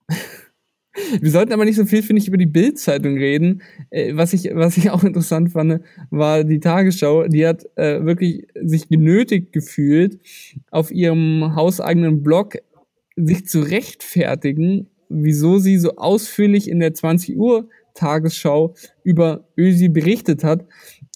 Wir 1.21 1.31
sollten 1.31 1.53
aber 1.53 1.65
nicht 1.65 1.77
so 1.77 1.85
viel, 1.85 2.03
finde 2.03 2.23
ich, 2.23 2.29
über 2.29 2.39
die 2.39 2.47
Bild-Zeitung 2.47 3.17
reden. 3.17 3.63
Äh, 3.91 4.17
was, 4.17 4.33
ich, 4.33 4.51
was 4.55 4.77
ich 4.77 4.91
auch 4.93 5.05
interessant 5.05 5.53
fand, 5.53 5.83
war 6.11 6.45
die 6.45 6.61
Tagesschau. 6.61 7.29
Die 7.29 7.47
hat 7.47 7.65
äh, 7.77 8.05
wirklich 8.05 8.47
sich 8.63 8.89
genötigt 8.89 9.53
gefühlt, 9.53 10.19
auf 10.71 10.91
ihrem 10.91 11.55
hauseigenen 11.55 12.23
Blog 12.23 12.57
sich 13.17 13.47
zu 13.47 13.61
rechtfertigen, 13.61 14.89
wieso 15.09 15.59
sie 15.59 15.79
so 15.79 15.97
ausführlich 15.97 16.69
in 16.69 16.81
der 16.81 16.95
20 16.95 17.37
Uhr 17.37 17.69
Tagesschau 17.95 18.75
über 19.05 19.49
Ösi 19.57 19.89
berichtet 19.89 20.45
hat. 20.45 20.67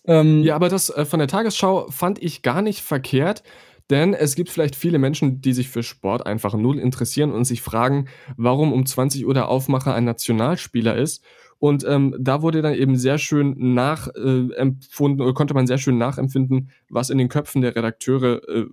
Ähm, 0.06 0.42
ja, 0.42 0.54
aber 0.54 0.68
das 0.68 0.88
äh, 0.90 1.04
von 1.04 1.18
der 1.18 1.28
Tagesschau 1.28 1.90
fand 1.90 2.22
ich 2.22 2.42
gar 2.42 2.62
nicht 2.62 2.80
verkehrt. 2.80 3.42
Denn 3.90 4.14
es 4.14 4.36
gibt 4.36 4.50
vielleicht 4.50 4.76
viele 4.76 4.98
Menschen, 4.98 5.40
die 5.40 5.52
sich 5.52 5.68
für 5.68 5.82
Sport 5.82 6.24
einfach 6.24 6.54
null 6.54 6.78
interessieren 6.78 7.32
und 7.32 7.44
sich 7.44 7.60
fragen, 7.60 8.06
warum 8.36 8.72
um 8.72 8.86
20 8.86 9.26
Uhr 9.26 9.34
der 9.34 9.48
Aufmacher 9.48 9.94
ein 9.94 10.04
Nationalspieler 10.04 10.96
ist. 10.96 11.24
Und 11.58 11.84
ähm, 11.86 12.14
da 12.18 12.40
wurde 12.40 12.62
dann 12.62 12.74
eben 12.74 12.96
sehr 12.96 13.18
schön 13.18 13.74
nachempfunden 13.74 15.20
äh, 15.20 15.22
oder 15.22 15.34
konnte 15.34 15.52
man 15.54 15.66
sehr 15.66 15.76
schön 15.76 15.98
nachempfinden, 15.98 16.70
was 16.88 17.10
in 17.10 17.18
den 17.18 17.28
Köpfen 17.28 17.60
der 17.60 17.76
Redakteure 17.76 18.48
äh, 18.48 18.66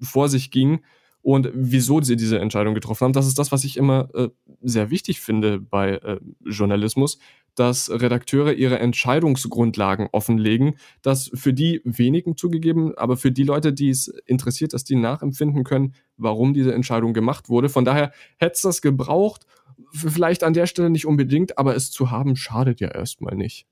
vor 0.00 0.28
sich 0.28 0.50
ging 0.50 0.80
und 1.22 1.50
wieso 1.54 2.00
sie 2.00 2.16
diese 2.16 2.38
Entscheidung 2.38 2.74
getroffen 2.74 3.04
haben. 3.04 3.12
Das 3.12 3.26
ist 3.26 3.38
das, 3.38 3.52
was 3.52 3.64
ich 3.64 3.76
immer 3.76 4.08
äh, 4.14 4.28
sehr 4.62 4.90
wichtig 4.90 5.20
finde 5.20 5.60
bei 5.60 5.96
äh, 5.96 6.18
Journalismus, 6.44 7.18
dass 7.56 7.90
Redakteure 7.90 8.52
ihre 8.52 8.78
Entscheidungsgrundlagen 8.78 10.08
offenlegen, 10.12 10.76
dass 11.02 11.30
für 11.34 11.52
die 11.52 11.80
wenigen 11.84 12.36
zugegeben, 12.36 12.96
aber 12.96 13.16
für 13.16 13.32
die 13.32 13.42
Leute, 13.42 13.72
die 13.72 13.90
es 13.90 14.08
interessiert, 14.26 14.72
dass 14.72 14.84
die 14.84 14.94
nachempfinden 14.94 15.64
können, 15.64 15.94
warum 16.16 16.54
diese 16.54 16.72
Entscheidung 16.72 17.14
gemacht 17.14 17.48
wurde. 17.48 17.68
Von 17.68 17.84
daher 17.84 18.12
hätte 18.36 18.54
es 18.54 18.62
das 18.62 18.82
gebraucht, 18.82 19.46
vielleicht 19.90 20.44
an 20.44 20.52
der 20.52 20.66
Stelle 20.66 20.90
nicht 20.90 21.06
unbedingt, 21.06 21.58
aber 21.58 21.74
es 21.74 21.90
zu 21.90 22.10
haben 22.10 22.36
schadet 22.36 22.80
ja 22.80 22.88
erstmal 22.88 23.36
nicht. 23.36 23.66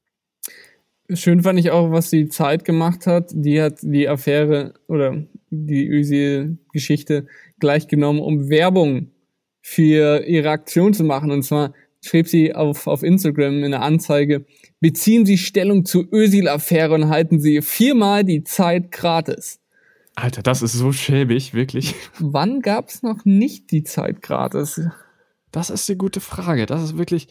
Schön 1.12 1.42
fand 1.42 1.58
ich 1.58 1.70
auch, 1.70 1.90
was 1.90 2.08
die 2.08 2.28
Zeit 2.28 2.64
gemacht 2.64 3.06
hat. 3.06 3.30
Die 3.34 3.60
hat 3.60 3.80
die 3.82 4.08
Affäre 4.08 4.72
oder 4.88 5.22
die 5.50 5.86
Özil-Geschichte 5.86 7.26
gleich 7.60 7.88
genommen, 7.88 8.20
um 8.20 8.48
Werbung 8.48 9.10
für 9.60 10.24
ihre 10.26 10.50
Aktion 10.50 10.94
zu 10.94 11.04
machen. 11.04 11.30
Und 11.30 11.42
zwar 11.42 11.74
schrieb 12.04 12.28
sie 12.28 12.54
auf, 12.54 12.86
auf 12.86 13.02
Instagram 13.02 13.64
in 13.64 13.70
der 13.70 13.82
Anzeige, 13.82 14.46
beziehen 14.80 15.26
Sie 15.26 15.38
Stellung 15.38 15.84
zur 15.84 16.06
Özil-Affäre 16.12 16.94
und 16.94 17.08
halten 17.08 17.40
Sie 17.40 17.62
viermal 17.62 18.24
die 18.24 18.44
Zeit 18.44 18.90
gratis. 18.92 19.60
Alter, 20.14 20.42
das 20.42 20.62
ist 20.62 20.74
so 20.74 20.92
schäbig, 20.92 21.54
wirklich. 21.54 21.94
Wann 22.18 22.60
gab 22.60 22.88
es 22.88 23.02
noch 23.02 23.24
nicht 23.24 23.70
die 23.72 23.82
Zeit 23.82 24.22
gratis? 24.22 24.80
Das 25.50 25.70
ist 25.70 25.88
die 25.88 25.96
gute 25.96 26.20
Frage. 26.20 26.66
Das 26.66 26.82
ist 26.82 26.98
wirklich 26.98 27.28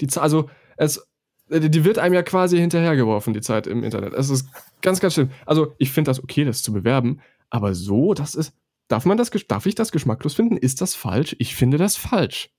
die 0.00 0.06
Zeit. 0.06 0.22
Also, 0.22 0.48
es, 0.76 1.04
die 1.48 1.84
wird 1.84 1.98
einem 1.98 2.14
ja 2.14 2.22
quasi 2.22 2.58
hinterhergeworfen, 2.58 3.32
die 3.34 3.40
Zeit 3.40 3.66
im 3.66 3.82
Internet. 3.82 4.12
Es 4.12 4.30
ist 4.30 4.48
ganz, 4.80 5.00
ganz 5.00 5.14
schlimm. 5.14 5.30
Also, 5.46 5.74
ich 5.78 5.90
finde 5.90 6.10
das 6.10 6.22
okay, 6.22 6.44
das 6.44 6.62
zu 6.62 6.72
bewerben, 6.72 7.20
aber 7.48 7.74
so, 7.74 8.14
das 8.14 8.34
ist. 8.34 8.52
Darf 8.86 9.04
man 9.04 9.16
das, 9.16 9.30
darf 9.46 9.66
ich 9.66 9.76
das 9.76 9.92
geschmacklos 9.92 10.34
finden? 10.34 10.56
Ist 10.56 10.80
das 10.80 10.96
falsch? 10.96 11.36
Ich 11.38 11.54
finde 11.54 11.78
das 11.78 11.96
falsch. 11.96 12.50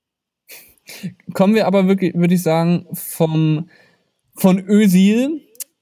Kommen 1.34 1.56
wir 1.56 1.68
aber 1.68 1.88
wirklich, 1.88 2.14
würde 2.16 2.34
ich 2.34 2.44
sagen, 2.44 2.86
vom, 2.94 3.70
von 4.36 4.60
Ösil 4.60 5.42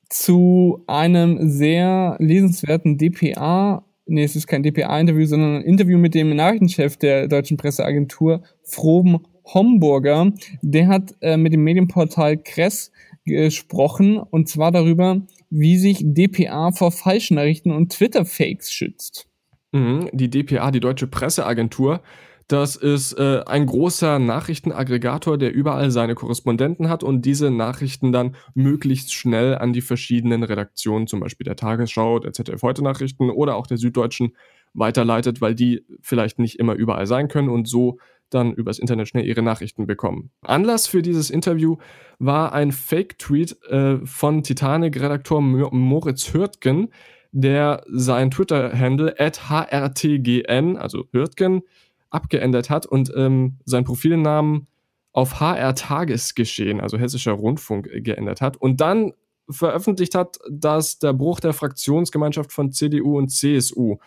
zu 0.09 0.83
einem 0.87 1.49
sehr 1.49 2.15
lesenswerten 2.19 2.97
DPA, 2.97 3.85
nee, 4.05 4.23
es 4.23 4.35
ist 4.35 4.47
kein 4.47 4.63
DPA-Interview, 4.63 5.25
sondern 5.25 5.57
ein 5.57 5.63
Interview 5.63 5.97
mit 5.97 6.15
dem 6.15 6.35
Nachrichtenchef 6.35 6.97
der 6.97 7.27
deutschen 7.27 7.57
Presseagentur, 7.57 8.43
Froben 8.63 9.19
Homburger. 9.45 10.31
Der 10.61 10.87
hat 10.87 11.15
äh, 11.21 11.37
mit 11.37 11.53
dem 11.53 11.63
Medienportal 11.63 12.37
Kress 12.37 12.91
gesprochen 13.25 14.17
und 14.17 14.49
zwar 14.49 14.71
darüber, 14.71 15.21
wie 15.49 15.77
sich 15.77 15.99
DPA 16.01 16.71
vor 16.71 16.91
Falschnachrichten 16.91 17.71
und 17.71 17.91
Twitter-Fakes 17.91 18.71
schützt. 18.71 19.27
Mhm, 19.71 20.09
die 20.13 20.29
DPA, 20.29 20.71
die 20.71 20.79
Deutsche 20.79 21.07
Presseagentur, 21.07 22.01
das 22.49 22.75
ist 22.75 23.13
äh, 23.13 23.43
ein 23.45 23.67
großer 23.67 24.17
Nachrichtenaggregator, 24.17 25.37
der 25.37 25.53
überall 25.53 25.91
seine 25.91 26.15
Korrespondenten 26.15 26.89
hat 26.89 27.03
und 27.03 27.21
diese 27.21 27.51
Nachrichten 27.51 28.11
dann 28.11 28.35
möglichst 28.55 29.13
schnell 29.13 29.55
an 29.55 29.71
die 29.71 29.81
verschiedenen 29.81 30.41
Redaktionen, 30.41 31.05
zum 31.05 31.19
Beispiel 31.19 31.45
der 31.45 31.55
Tagesschau, 31.55 32.17
der 32.17 32.33
ZDF 32.33 32.63
Heute 32.63 32.83
Nachrichten 32.83 33.29
oder 33.29 33.55
auch 33.55 33.67
der 33.67 33.77
Süddeutschen 33.77 34.35
weiterleitet, 34.73 35.41
weil 35.41 35.53
die 35.53 35.85
vielleicht 36.01 36.39
nicht 36.39 36.57
immer 36.57 36.73
überall 36.73 37.05
sein 37.05 37.27
können 37.27 37.49
und 37.49 37.67
so 37.67 37.99
dann 38.31 38.51
übers 38.53 38.79
Internet 38.79 39.07
schnell 39.07 39.25
ihre 39.25 39.43
Nachrichten 39.43 39.85
bekommen. 39.85 40.31
Anlass 40.41 40.87
für 40.87 41.03
dieses 41.03 41.29
Interview 41.29 41.77
war 42.17 42.51
ein 42.53 42.71
Fake-Tweet 42.71 43.61
äh, 43.69 43.97
von 44.05 44.41
Titanic-Redaktor 44.41 45.39
Moritz 45.39 46.33
Hürtgen, 46.33 46.89
der 47.31 47.83
sein 47.91 48.31
Twitter-Handle 48.31 49.19
at 49.19 49.49
hrtgn, 49.51 50.77
also 50.77 51.05
Hürtgen, 51.11 51.61
abgeändert 52.09 52.69
hat 52.69 52.85
und 52.85 53.11
ähm, 53.15 53.57
seinen 53.65 53.83
Profilnamen 53.83 54.67
auf 55.11 55.39
HR 55.39 55.75
Tagesgeschehen, 55.75 56.81
also 56.81 56.97
Hessischer 56.97 57.33
Rundfunk, 57.33 57.87
äh, 57.87 58.01
geändert 58.01 58.41
hat 58.41 58.57
und 58.57 58.81
dann 58.81 59.13
veröffentlicht 59.49 60.15
hat, 60.15 60.37
dass 60.49 60.99
der 60.99 61.13
Bruch 61.13 61.39
der 61.39 61.53
Fraktionsgemeinschaft 61.53 62.51
von 62.51 62.71
CDU 62.71 63.17
und 63.17 63.29
CSU 63.29 63.97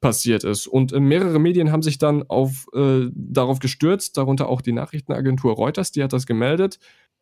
passiert 0.00 0.44
ist. 0.44 0.66
Und 0.66 0.92
äh, 0.92 1.00
mehrere 1.00 1.38
Medien 1.38 1.72
haben 1.72 1.82
sich 1.82 1.98
dann 1.98 2.22
auf, 2.24 2.66
äh, 2.74 3.06
darauf 3.14 3.58
gestürzt, 3.58 4.16
darunter 4.16 4.48
auch 4.48 4.60
die 4.60 4.72
Nachrichtenagentur 4.72 5.54
Reuters, 5.54 5.92
die 5.92 6.02
hat 6.02 6.12
das 6.12 6.26
gemeldet. 6.26 6.78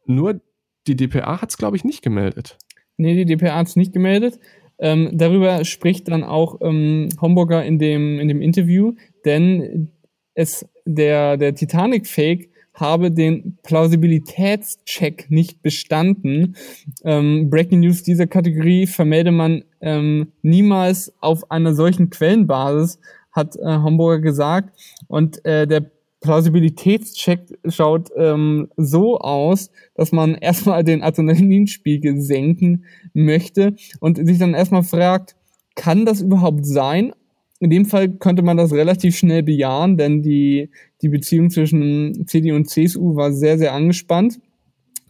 Nur 0.07 0.40
die 0.87 0.97
DPA 0.97 1.42
hat 1.42 1.50
es, 1.50 1.59
glaube 1.59 1.76
ich, 1.76 1.85
nicht 1.85 2.02
gemeldet. 2.02 2.57
Nee, 2.97 3.25
die 3.25 3.37
DPA 3.37 3.57
hat 3.57 3.68
es 3.68 3.76
nicht 3.76 3.92
gemeldet. 3.92 4.38
Ähm, 4.80 5.11
darüber 5.12 5.64
spricht 5.64 6.09
dann 6.09 6.23
auch 6.23 6.61
ähm, 6.61 7.09
Homburger 7.21 7.64
in 7.64 7.78
dem, 7.78 8.21
in 8.21 8.28
dem 8.28 8.40
Interview, 8.40 8.95
denn 9.25 9.90
es 10.38 10.64
der, 10.85 11.37
der 11.37 11.52
Titanic-Fake 11.52 12.49
habe 12.75 13.11
den 13.11 13.59
Plausibilitätscheck 13.64 15.26
nicht 15.30 15.62
bestanden. 15.62 16.54
Ähm, 17.02 17.50
Breaking 17.50 17.80
News 17.80 18.04
dieser 18.04 18.28
Kategorie 18.28 18.87
vermelde 18.87 19.33
man 19.33 19.64
ähm, 19.80 20.28
niemals 20.42 21.12
auf 21.21 21.50
einer 21.50 21.75
solchen 21.75 22.11
Quellenbasis, 22.11 23.00
hat 23.33 23.57
äh, 23.57 23.78
Homburger 23.78 24.21
gesagt. 24.21 24.78
Und 25.09 25.45
äh, 25.45 25.66
der 25.66 25.90
Plausibilitätscheck 26.21 27.59
schaut 27.68 28.11
ähm, 28.16 28.68
so 28.76 29.18
aus, 29.18 29.73
dass 29.97 30.12
man 30.12 30.35
erstmal 30.40 30.85
den 30.85 31.02
Adrenalinspiegel 31.02 32.21
senken 32.21 32.85
möchte 33.12 33.75
und 33.99 34.25
sich 34.25 34.38
dann 34.38 34.54
erstmal 34.54 34.85
fragt, 34.85 35.35
kann 35.75 36.07
das 36.07 36.21
überhaupt 36.21 36.64
sein? 36.64 37.12
In 37.61 37.71
dem 37.71 37.87
Fall 37.87 38.09
könnte 38.09 38.43
man 38.43 38.57
das 38.57 38.73
relativ 38.73 39.17
schnell 39.17 39.43
bejahen, 39.43 39.97
denn 39.97 40.23
die, 40.23 40.71
die 41.03 41.09
Beziehung 41.09 41.50
zwischen 41.50 42.27
CDU 42.27 42.55
und 42.55 42.71
CSU 42.71 43.17
war 43.17 43.33
sehr, 43.33 43.59
sehr 43.59 43.73
angespannt. 43.73 44.41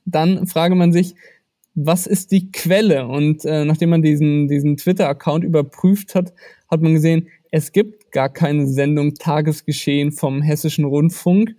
Dann 0.04 0.46
frage 0.46 0.74
man 0.74 0.92
sich, 0.92 1.14
was 1.74 2.06
ist 2.06 2.32
die 2.32 2.50
Quelle? 2.50 3.06
Und 3.06 3.44
äh, 3.44 3.64
nachdem 3.64 3.90
man 3.90 4.02
diesen, 4.02 4.48
diesen 4.48 4.76
Twitter-Account 4.76 5.44
überprüft 5.44 6.14
hat, 6.14 6.32
hat 6.70 6.80
man 6.80 6.94
gesehen, 6.94 7.28
es 7.50 7.72
gibt 7.72 8.10
gar 8.10 8.28
keine 8.28 8.66
Sendung 8.66 9.14
Tagesgeschehen 9.14 10.12
vom 10.12 10.42
Hessischen 10.42 10.84
Rundfunk. 10.84 11.54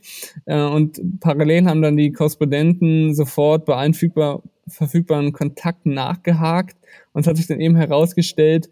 Äh, 0.46 0.62
und 0.62 1.20
parallel 1.20 1.66
haben 1.66 1.82
dann 1.82 1.98
die 1.98 2.12
Korrespondenten 2.12 3.16
sofort 3.16 3.66
bei 3.66 3.76
allen 3.76 3.94
verfügbaren 3.94 5.32
Kontakten 5.32 5.94
nachgehakt. 5.94 6.78
Und 7.14 7.22
es 7.22 7.28
hat 7.28 7.38
sich 7.38 7.48
dann 7.48 7.62
eben 7.62 7.76
herausgestellt, 7.76 8.70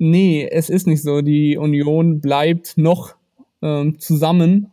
nee, 0.00 0.48
es 0.50 0.70
ist 0.70 0.86
nicht 0.86 1.02
so. 1.02 1.20
Die 1.20 1.56
Union 1.56 2.20
bleibt 2.20 2.76
noch 2.76 3.14
ähm, 3.62 3.98
zusammen. 3.98 4.72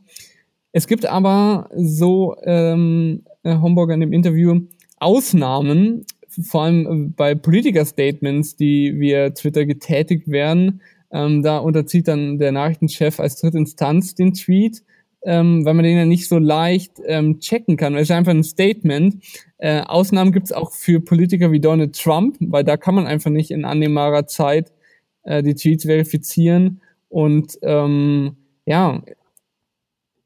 Es 0.71 0.87
gibt 0.87 1.05
aber 1.05 1.69
so 1.75 2.35
ähm, 2.43 3.23
Homburger 3.43 3.93
in 3.93 4.01
dem 4.01 4.13
Interview 4.13 4.61
Ausnahmen, 4.99 6.05
vor 6.41 6.63
allem 6.63 7.13
bei 7.13 7.35
Politiker-Statements, 7.35 8.55
die 8.55 8.99
via 8.99 9.29
Twitter 9.31 9.65
getätigt 9.65 10.27
werden. 10.27 10.81
Ähm, 11.11 11.41
da 11.41 11.59
unterzieht 11.59 12.07
dann 12.07 12.37
der 12.37 12.51
Nachrichtenchef 12.51 13.19
als 13.19 13.39
Drittinstanz 13.39 14.15
den 14.15 14.33
Tweet, 14.33 14.83
ähm, 15.23 15.65
weil 15.65 15.73
man 15.73 15.83
den 15.83 15.97
ja 15.97 16.05
nicht 16.05 16.27
so 16.27 16.37
leicht 16.37 16.93
ähm, 17.05 17.39
checken 17.39 17.77
kann. 17.77 17.95
Es 17.95 18.03
ist 18.03 18.11
einfach 18.11 18.33
ein 18.33 18.43
Statement. 18.43 19.23
Äh, 19.57 19.81
Ausnahmen 19.81 20.31
gibt 20.31 20.47
es 20.47 20.53
auch 20.53 20.73
für 20.73 20.99
Politiker 20.99 21.51
wie 21.51 21.59
Donald 21.59 21.97
Trump, 21.97 22.37
weil 22.39 22.63
da 22.63 22.77
kann 22.77 22.95
man 22.95 23.07
einfach 23.07 23.31
nicht 23.31 23.51
in 23.51 23.65
annehmbarer 23.65 24.27
Zeit 24.27 24.71
äh, 25.27 25.43
die 25.43 25.55
Tweets 25.55 25.85
verifizieren 25.85 26.81
und 27.09 27.57
ähm, 27.61 28.37
ja, 28.65 29.01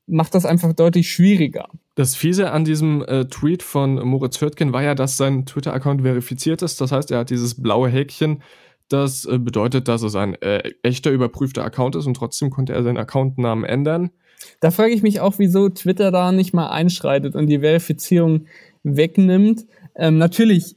macht 0.08 0.36
das 0.36 0.46
einfach 0.46 0.74
deutlich 0.74 1.10
schwieriger. 1.10 1.68
Das 1.96 2.16
Fiese 2.16 2.52
an 2.52 2.66
diesem 2.66 3.04
äh, 3.04 3.26
Tweet 3.26 3.64
von 3.64 3.96
Moritz 3.96 4.40
Hürtgen 4.42 4.74
war 4.74 4.84
ja, 4.84 4.96
dass 4.96 5.18
sein 5.18 5.46
Twitter-Account 5.46 6.02
verifiziert 6.02 6.62
ist. 6.62 6.82
Das 6.82 6.92
heißt, 6.92 7.12
er 7.12 7.20
hat 7.20 7.30
dieses 7.30 7.62
blaue 7.62 7.90
Häkchen. 7.90 8.42
Das 8.88 9.26
äh, 9.26 9.38
bedeutet, 9.38 9.88
dass 9.88 10.02
es 10.02 10.16
ein 10.16 10.36
äh, 10.42 10.72
echter 10.84 11.12
überprüfter 11.12 11.64
Account 11.64 11.96
ist 11.96 12.08
und 12.08 12.16
trotzdem 12.16 12.50
konnte 12.50 12.74
er 12.74 12.84
seinen 12.84 12.98
Accountnamen 12.98 13.64
ändern. 13.64 14.12
Da 14.60 14.72
frage 14.72 14.94
ich 14.94 15.02
mich 15.02 15.20
auch, 15.20 15.36
wieso 15.38 15.70
Twitter 15.70 16.12
da 16.12 16.32
nicht 16.32 16.54
mal 16.54 16.70
einschreitet 16.70 17.36
und 17.36 17.48
die 17.48 17.60
Verifizierung 17.60 18.46
wegnimmt. 18.84 19.66
Ähm, 19.96 20.18
natürlich, 20.18 20.76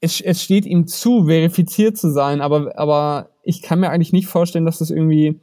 es, 0.00 0.20
es 0.20 0.42
steht 0.42 0.66
ihm 0.66 0.86
zu, 0.86 1.26
verifiziert 1.26 1.96
zu 1.96 2.10
sein, 2.10 2.40
aber, 2.40 2.78
aber 2.78 3.30
ich 3.46 3.62
kann 3.62 3.80
mir 3.80 3.90
eigentlich 3.90 4.12
nicht 4.12 4.26
vorstellen, 4.26 4.66
dass 4.66 4.78
das 4.78 4.90
irgendwie 4.90 5.40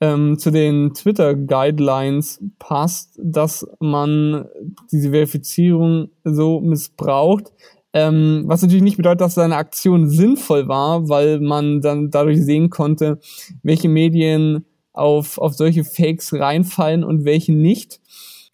ähm, 0.00 0.36
zu 0.38 0.50
den 0.50 0.92
Twitter-Guidelines 0.94 2.42
passt, 2.58 3.18
dass 3.22 3.64
man 3.78 4.46
diese 4.90 5.10
Verifizierung 5.10 6.10
so 6.24 6.60
missbraucht. 6.60 7.52
Ähm, 7.94 8.44
was 8.46 8.62
natürlich 8.62 8.82
nicht 8.82 8.96
bedeutet, 8.96 9.20
dass 9.20 9.34
seine 9.34 9.56
Aktion 9.56 10.08
sinnvoll 10.08 10.66
war, 10.66 11.08
weil 11.08 11.40
man 11.40 11.80
dann 11.80 12.10
dadurch 12.10 12.42
sehen 12.42 12.70
konnte, 12.70 13.20
welche 13.62 13.88
Medien 13.88 14.64
auf, 14.92 15.38
auf 15.38 15.54
solche 15.54 15.84
Fakes 15.84 16.32
reinfallen 16.32 17.04
und 17.04 17.24
welche 17.24 17.52
nicht. 17.52 18.00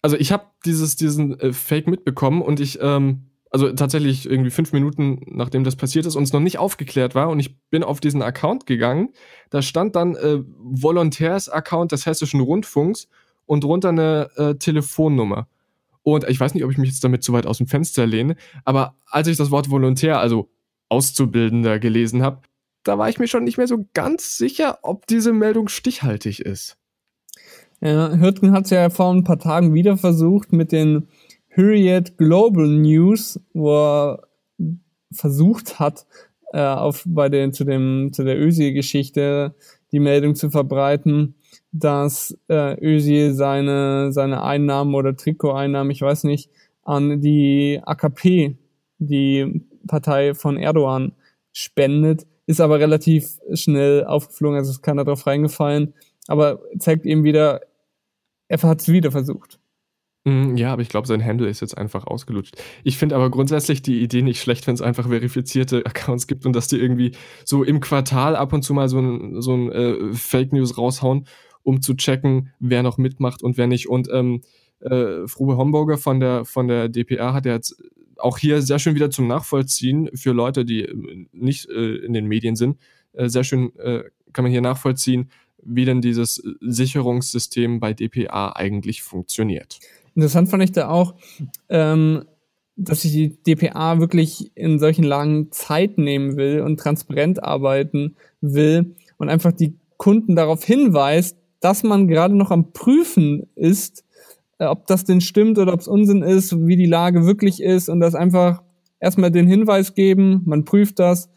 Also 0.01 0.17
ich 0.17 0.31
habe 0.31 0.43
dieses 0.65 0.95
diesen 0.95 1.39
äh, 1.39 1.53
Fake 1.53 1.87
mitbekommen 1.87 2.41
und 2.41 2.59
ich 2.59 2.79
ähm, 2.81 3.28
also 3.49 3.71
tatsächlich 3.73 4.29
irgendwie 4.29 4.51
fünf 4.51 4.73
Minuten 4.73 5.21
nachdem 5.27 5.63
das 5.63 5.75
passiert 5.75 6.05
ist 6.05 6.15
und 6.15 6.23
es 6.23 6.33
noch 6.33 6.39
nicht 6.39 6.59
aufgeklärt 6.59 7.15
war 7.15 7.29
und 7.29 7.39
ich 7.39 7.57
bin 7.69 7.83
auf 7.83 7.99
diesen 7.99 8.21
Account 8.21 8.65
gegangen. 8.65 9.09
Da 9.49 9.61
stand 9.61 9.95
dann 9.95 10.15
äh, 10.15 10.39
Volontärs-Account 10.59 11.91
des 11.91 12.05
Hessischen 12.05 12.41
Rundfunks 12.41 13.07
und 13.45 13.63
drunter 13.63 13.89
eine 13.89 14.29
äh, 14.35 14.55
Telefonnummer. 14.55 15.47
Und 16.03 16.27
ich 16.29 16.39
weiß 16.39 16.53
nicht, 16.53 16.63
ob 16.63 16.71
ich 16.71 16.77
mich 16.77 16.89
jetzt 16.89 17.03
damit 17.03 17.23
zu 17.23 17.33
weit 17.33 17.45
aus 17.45 17.57
dem 17.57 17.67
Fenster 17.67 18.05
lehne, 18.05 18.35
aber 18.65 18.95
als 19.07 19.27
ich 19.27 19.37
das 19.37 19.51
Wort 19.51 19.69
Volontär, 19.69 20.19
also 20.19 20.49
Auszubildender, 20.87 21.79
gelesen 21.79 22.23
habe, 22.23 22.41
da 22.83 22.97
war 22.97 23.09
ich 23.09 23.19
mir 23.19 23.27
schon 23.27 23.43
nicht 23.43 23.57
mehr 23.57 23.67
so 23.67 23.85
ganz 23.93 24.37
sicher, 24.37 24.79
ob 24.81 25.05
diese 25.07 25.33
Meldung 25.33 25.67
stichhaltig 25.67 26.39
ist. 26.39 26.77
Ja, 27.81 28.11
Hürtgen 28.17 28.51
hat 28.51 28.65
es 28.65 28.71
ja 28.71 28.89
vor 28.89 29.13
ein 29.13 29.23
paar 29.23 29.39
Tagen 29.39 29.73
wieder 29.73 29.97
versucht 29.97 30.51
mit 30.51 30.71
den 30.71 31.07
Hurriyet 31.59 32.17
Global 32.17 32.67
News, 32.67 33.37
wo 33.53 33.73
er 33.75 34.27
versucht 35.11 35.77
hat, 35.77 36.05
äh, 36.53 36.61
auf 36.61 37.03
bei 37.05 37.27
den 37.27 37.51
zu 37.51 37.65
dem 37.65 38.11
zu 38.13 38.23
der 38.23 38.39
Özil-Geschichte 38.39 39.53
die 39.91 39.99
Meldung 39.99 40.35
zu 40.35 40.49
verbreiten, 40.49 41.35
dass 41.73 42.37
äh, 42.47 42.79
Özil 42.81 43.33
seine 43.33 44.13
seine 44.13 44.41
Einnahmen 44.43 44.95
oder 44.95 45.17
Trikoteinnahmen, 45.17 45.91
ich 45.91 46.01
weiß 46.01 46.23
nicht, 46.23 46.49
an 46.83 47.19
die 47.19 47.81
AKP, 47.83 48.55
die 48.99 49.61
Partei 49.85 50.35
von 50.35 50.55
Erdogan, 50.55 51.11
spendet, 51.51 52.25
ist 52.45 52.61
aber 52.61 52.79
relativ 52.79 53.37
schnell 53.53 54.05
aufgeflogen, 54.05 54.57
also 54.59 54.71
ist 54.71 54.81
keiner 54.81 55.03
drauf 55.03 55.27
reingefallen, 55.27 55.93
aber 56.27 56.61
zeigt 56.77 57.05
eben 57.05 57.25
wieder, 57.25 57.61
er 58.47 58.61
hat 58.61 58.79
es 58.79 58.87
wieder 58.87 59.11
versucht. 59.11 59.58
Mhm, 60.29 60.57
ja, 60.57 60.71
aber 60.73 60.83
ich 60.83 60.89
glaube, 60.89 61.07
sein 61.07 61.25
Handle 61.25 61.49
ist 61.49 61.61
jetzt 61.61 61.77
einfach 61.77 62.05
ausgelutscht. 62.05 62.55
Ich 62.83 62.97
finde 62.97 63.15
aber 63.15 63.31
grundsätzlich 63.31 63.81
die 63.81 64.01
Idee 64.01 64.21
nicht 64.21 64.39
schlecht, 64.41 64.67
wenn 64.67 64.75
es 64.75 64.81
einfach 64.81 65.09
verifizierte 65.09 65.77
Accounts 65.85 66.27
gibt 66.27 66.45
und 66.45 66.55
dass 66.55 66.67
die 66.67 66.77
irgendwie 66.77 67.13
so 67.45 67.63
im 67.63 67.79
Quartal 67.79 68.35
ab 68.35 68.53
und 68.53 68.61
zu 68.61 68.73
mal 68.73 68.89
so 68.89 68.99
ein, 68.99 69.41
so 69.41 69.55
ein 69.55 69.71
äh, 69.71 70.13
Fake 70.13 70.53
News 70.53 70.77
raushauen, 70.77 71.25
um 71.63 71.81
zu 71.81 71.95
checken, 71.95 72.53
wer 72.59 72.83
noch 72.83 72.97
mitmacht 72.97 73.41
und 73.41 73.57
wer 73.57 73.65
nicht. 73.65 73.89
Und 73.89 74.07
ähm, 74.11 74.41
äh, 74.81 75.27
Frube 75.27 75.57
Homburger 75.57 75.97
von 75.97 76.19
der, 76.19 76.45
von 76.45 76.67
der 76.67 76.89
DPA 76.89 77.33
hat 77.33 77.45
ja 77.45 77.53
jetzt 77.53 77.81
auch 78.17 78.37
hier 78.37 78.61
sehr 78.61 78.77
schön 78.77 78.95
wieder 78.95 79.09
zum 79.09 79.27
Nachvollziehen 79.27 80.09
für 80.13 80.31
Leute, 80.31 80.63
die 80.63 80.83
äh, 80.83 81.27
nicht 81.31 81.69
äh, 81.69 81.95
in 81.95 82.13
den 82.13 82.27
Medien 82.27 82.55
sind. 82.55 82.77
Äh, 83.13 83.29
sehr 83.29 83.43
schön 83.43 83.75
äh, 83.79 84.03
kann 84.31 84.43
man 84.43 84.51
hier 84.51 84.61
nachvollziehen, 84.61 85.31
wie 85.63 85.85
denn 85.85 86.01
dieses 86.01 86.41
Sicherungssystem 86.61 87.79
bei 87.79 87.93
DPA 87.93 88.53
eigentlich 88.55 89.01
funktioniert. 89.01 89.79
Interessant 90.15 90.49
fand 90.49 90.63
ich 90.63 90.71
da 90.71 90.89
auch, 90.89 91.15
ähm, 91.69 92.25
dass 92.75 93.01
sich 93.01 93.11
die 93.11 93.43
DPA 93.43 93.99
wirklich 93.99 94.51
in 94.55 94.79
solchen 94.79 95.03
Lagen 95.03 95.51
Zeit 95.51 95.97
nehmen 95.97 96.37
will 96.37 96.61
und 96.61 96.79
transparent 96.79 97.43
arbeiten 97.43 98.15
will 98.41 98.95
und 99.17 99.29
einfach 99.29 99.51
die 99.51 99.75
Kunden 99.97 100.35
darauf 100.35 100.63
hinweist, 100.63 101.37
dass 101.59 101.83
man 101.83 102.07
gerade 102.07 102.35
noch 102.35 102.51
am 102.51 102.71
Prüfen 102.71 103.47
ist, 103.55 104.05
äh, 104.59 104.65
ob 104.65 104.87
das 104.87 105.03
denn 105.03 105.19
stimmt 105.19 105.57
oder 105.57 105.73
ob 105.73 105.81
es 105.81 105.87
Unsinn 105.87 106.21
ist, 106.21 106.65
wie 106.65 106.77
die 106.77 106.85
Lage 106.85 107.25
wirklich 107.25 107.61
ist 107.61 107.89
und 107.89 107.99
das 107.99 108.15
einfach 108.15 108.63
erstmal 108.99 109.31
den 109.31 109.47
Hinweis 109.47 109.93
geben, 109.93 110.41
man 110.45 110.63
prüft 110.63 110.99
das 110.99 111.29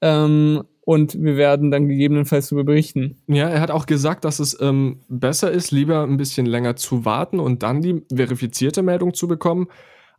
ähm, 0.00 0.62
und 0.86 1.20
wir 1.20 1.36
werden 1.36 1.72
dann 1.72 1.88
gegebenenfalls 1.88 2.48
darüber 2.48 2.62
berichten. 2.62 3.16
Ja, 3.26 3.48
er 3.48 3.60
hat 3.60 3.72
auch 3.72 3.86
gesagt, 3.86 4.24
dass 4.24 4.38
es 4.38 4.56
ähm, 4.60 5.00
besser 5.08 5.50
ist, 5.50 5.72
lieber 5.72 6.04
ein 6.04 6.16
bisschen 6.16 6.46
länger 6.46 6.76
zu 6.76 7.04
warten 7.04 7.40
und 7.40 7.64
dann 7.64 7.82
die 7.82 8.04
verifizierte 8.14 8.84
Meldung 8.84 9.12
zu 9.12 9.26
bekommen, 9.26 9.66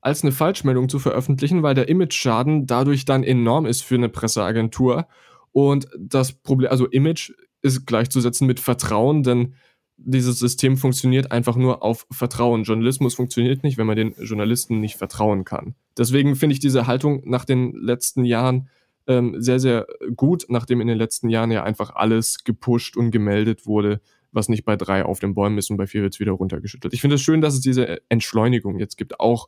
als 0.02 0.24
eine 0.24 0.34
Falschmeldung 0.34 0.90
zu 0.90 1.00
veröffentlichen, 1.00 1.64
weil 1.64 1.74
der 1.74 1.88
Image-Schaden 1.88 2.68
dadurch 2.68 3.06
dann 3.06 3.24
enorm 3.24 3.66
ist 3.66 3.82
für 3.82 3.96
eine 3.96 4.10
Presseagentur. 4.10 5.08
Und 5.54 5.88
das 5.98 6.34
Problem, 6.34 6.70
also 6.70 6.86
Image 6.88 7.32
ist 7.62 7.88
gleichzusetzen 7.88 8.46
mit 8.46 8.60
Vertrauen, 8.60 9.24
denn 9.24 9.54
dieses 9.96 10.38
System 10.38 10.76
funktioniert 10.76 11.32
einfach 11.32 11.56
nur 11.56 11.82
auf 11.82 12.06
Vertrauen. 12.12 12.64
Journalismus 12.64 13.16
funktioniert 13.16 13.64
nicht, 13.64 13.78
wenn 13.78 13.88
man 13.88 13.96
den 13.96 14.16
Journalisten 14.20 14.82
nicht 14.82 14.98
vertrauen 14.98 15.46
kann. 15.46 15.76
Deswegen 15.98 16.36
finde 16.36 16.56
ich 16.56 16.60
diese 16.60 16.88
Haltung 16.88 17.22
nach 17.24 17.46
den 17.46 17.72
letzten 17.72 18.26
Jahren 18.26 18.68
ähm, 19.08 19.36
sehr, 19.42 19.60
sehr 19.60 19.88
gut, 20.16 20.46
nachdem 20.50 20.82
in 20.82 20.88
den 20.88 20.98
letzten 20.98 21.30
Jahren 21.30 21.52
ja 21.52 21.64
einfach 21.64 21.96
alles 21.96 22.44
gepusht 22.44 22.98
und 22.98 23.12
gemeldet 23.12 23.66
wurde, 23.66 24.02
was 24.32 24.50
nicht 24.50 24.66
bei 24.66 24.76
drei 24.76 25.04
auf 25.04 25.20
den 25.20 25.34
Bäumen 25.34 25.58
ist 25.58 25.70
und 25.72 25.78
bei 25.78 25.88
vier 25.88 26.04
wird 26.04 26.14
es 26.14 26.20
wieder 26.20 26.34
runtergeschüttelt. 26.34 26.94
Ich 26.94 27.02
finde 27.02 27.16
es 27.16 27.22
schön, 27.22 27.42
dass 27.42 27.54
es 27.54 27.62
diese 27.62 28.02
Entschleunigung 28.10 28.80
jetzt 28.80 28.98
gibt, 28.98 29.20
auch 29.20 29.48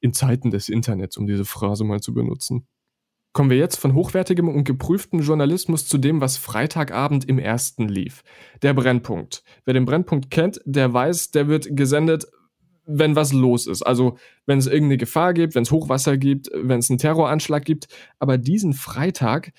in 0.00 0.12
Zeiten 0.12 0.50
des 0.50 0.68
Internets, 0.68 1.16
um 1.16 1.26
diese 1.26 1.44
Phrase 1.44 1.84
mal 1.84 2.00
zu 2.00 2.14
benutzen. 2.14 2.66
Kommen 3.32 3.50
wir 3.50 3.58
jetzt 3.58 3.76
von 3.76 3.94
hochwertigem 3.94 4.48
und 4.48 4.64
geprüftem 4.64 5.20
Journalismus 5.20 5.86
zu 5.86 5.98
dem, 5.98 6.20
was 6.20 6.36
Freitagabend 6.36 7.28
im 7.28 7.38
ersten 7.38 7.88
lief. 7.88 8.22
Der 8.62 8.74
Brennpunkt. 8.74 9.42
Wer 9.64 9.74
den 9.74 9.84
Brennpunkt 9.84 10.30
kennt, 10.30 10.60
der 10.64 10.92
weiß, 10.92 11.30
der 11.30 11.46
wird 11.48 11.68
gesendet 11.76 12.26
wenn 12.88 13.14
was 13.14 13.32
los 13.32 13.66
ist. 13.66 13.82
Also 13.82 14.16
wenn 14.46 14.58
es 14.58 14.66
irgendeine 14.66 14.96
Gefahr 14.96 15.34
gibt, 15.34 15.54
wenn 15.54 15.62
es 15.62 15.70
Hochwasser 15.70 16.16
gibt, 16.16 16.50
wenn 16.54 16.80
es 16.80 16.90
einen 16.90 16.98
Terroranschlag 16.98 17.64
gibt. 17.64 17.86
Aber 18.18 18.38
diesen 18.38 18.72
Freitag 18.72 19.52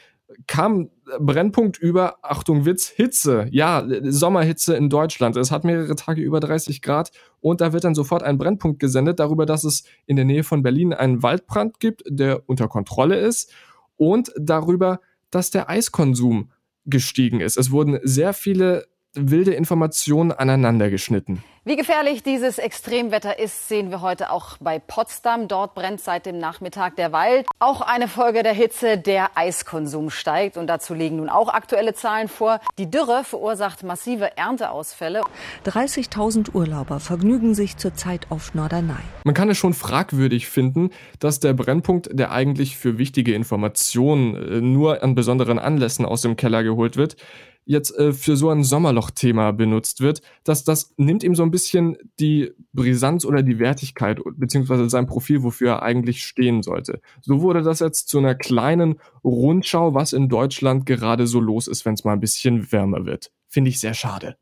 kam 0.48 0.90
Brennpunkt 1.20 1.78
über, 1.78 2.18
Achtung 2.24 2.66
Witz, 2.66 2.88
Hitze. 2.90 3.48
Ja, 3.52 3.88
Sommerhitze 4.04 4.76
in 4.76 4.90
Deutschland. 4.90 5.38
Es 5.38 5.52
hat 5.52 5.64
mehrere 5.64 5.96
Tage 5.96 6.22
über 6.22 6.40
30 6.40 6.82
Grad 6.82 7.12
und 7.40 7.62
da 7.62 7.72
wird 7.72 7.84
dann 7.84 7.96
sofort 7.96 8.24
ein 8.24 8.38
Brennpunkt 8.38 8.80
gesendet 8.80 9.20
darüber, 9.20 9.46
dass 9.46 9.64
es 9.64 9.84
in 10.06 10.16
der 10.16 10.26
Nähe 10.26 10.44
von 10.44 10.64
Berlin 10.64 10.94
einen 10.94 11.24
Waldbrand 11.24 11.80
gibt, 11.80 12.04
der 12.08 12.44
unter 12.48 12.68
Kontrolle 12.68 13.18
ist 13.18 13.52
und 13.96 14.32
darüber, 14.40 15.00
dass 15.30 15.52
der 15.52 15.70
Eiskonsum 15.70 16.52
gestiegen 16.86 17.42
ist. 17.42 17.58
Es 17.58 17.72
wurden 17.72 18.00
sehr 18.04 18.34
viele 18.34 18.88
wilde 19.22 19.54
Informationen 19.54 20.32
aneinandergeschnitten. 20.32 21.44
Wie 21.66 21.76
gefährlich 21.76 22.24
dieses 22.24 22.58
Extremwetter 22.58 23.38
ist, 23.38 23.68
sehen 23.68 23.92
wir 23.92 24.02
heute 24.02 24.32
auch 24.32 24.58
bei 24.60 24.80
Potsdam. 24.80 25.48
Dort 25.48 25.76
brennt 25.76 26.00
seit 26.02 26.26
dem 26.26 26.40
Nachmittag 26.40 26.96
der 26.96 27.12
Wald. 27.12 27.46
Auch 27.60 27.82
eine 27.82 28.08
Folge 28.08 28.42
der 28.42 28.54
Hitze, 28.54 28.98
der 28.98 29.32
Eiskonsum 29.36 30.10
steigt. 30.10 30.58
Und 30.58 30.68
dazu 30.68 30.94
liegen 30.96 31.18
nun 31.18 31.30
auch 31.30 31.50
aktuelle 31.50 31.94
Zahlen 31.94 32.30
vor. 32.30 32.60
Die 32.80 32.90
Dürre 32.90 33.24
verursacht 33.24 33.84
massive 33.84 34.36
Ernteausfälle. 34.38 35.22
30.000 35.66 36.56
Urlauber 36.56 37.02
vergnügen 37.02 37.54
sich 37.54 37.78
zurzeit 37.78 38.32
auf 38.32 38.56
Norderney. 38.56 38.94
Man 39.26 39.36
kann 39.36 39.50
es 39.50 39.58
schon 39.60 39.74
fragwürdig 39.74 40.48
finden, 40.48 40.90
dass 41.20 41.40
der 41.40 41.54
Brennpunkt, 41.54 42.10
der 42.12 42.32
eigentlich 42.32 42.78
für 42.78 42.98
wichtige 42.98 43.36
Informationen 43.36 44.36
äh, 44.36 44.62
nur 44.62 45.04
an 45.04 45.14
besonderen 45.14 45.60
Anlässen 45.60 46.06
aus 46.06 46.22
dem 46.22 46.38
Keller 46.38 46.64
geholt 46.64 46.96
wird, 46.96 47.18
jetzt 47.70 47.96
äh, 48.00 48.14
für 48.14 48.36
so 48.36 48.50
ein 48.50 48.64
Sommerloch-Thema 48.64 49.52
benutzt 49.52 50.02
wird, 50.02 50.24
dass 50.44 50.64
das 50.64 50.92
nimmt 50.98 51.24
ihm 51.24 51.36
so 51.36 51.44
ein 51.44 51.52
bisschen 51.52 51.98
die 52.20 52.52
Brisanz 52.74 53.26
oder 53.26 53.44
die 53.44 53.60
Wertigkeit 53.60 54.20
beziehungsweise 54.38 54.90
sein 54.90 55.06
Profil, 55.06 55.44
wofür 55.44 55.70
er 55.70 55.84
eigentlich 55.84 56.24
stehen 56.24 56.64
sollte. 56.64 57.00
So 57.22 57.42
wurde 57.42 57.62
das 57.62 57.80
jetzt 57.80 58.10
zu 58.10 58.18
einer 58.18 58.34
kleinen 58.34 58.96
Rundschau, 59.24 59.94
was 59.94 60.14
in 60.14 60.30
Deutschland 60.30 60.88
gerade 60.88 61.28
so 61.28 61.40
los 61.40 61.68
ist, 61.68 61.86
wenn 61.86 61.94
es 61.94 62.04
mal 62.04 62.14
ein 62.14 62.20
bisschen 62.20 62.72
wärmer 62.72 63.06
wird. 63.06 63.32
Finde 63.48 63.70
ich 63.70 63.80
sehr 63.80 63.94
schade. 63.94 64.36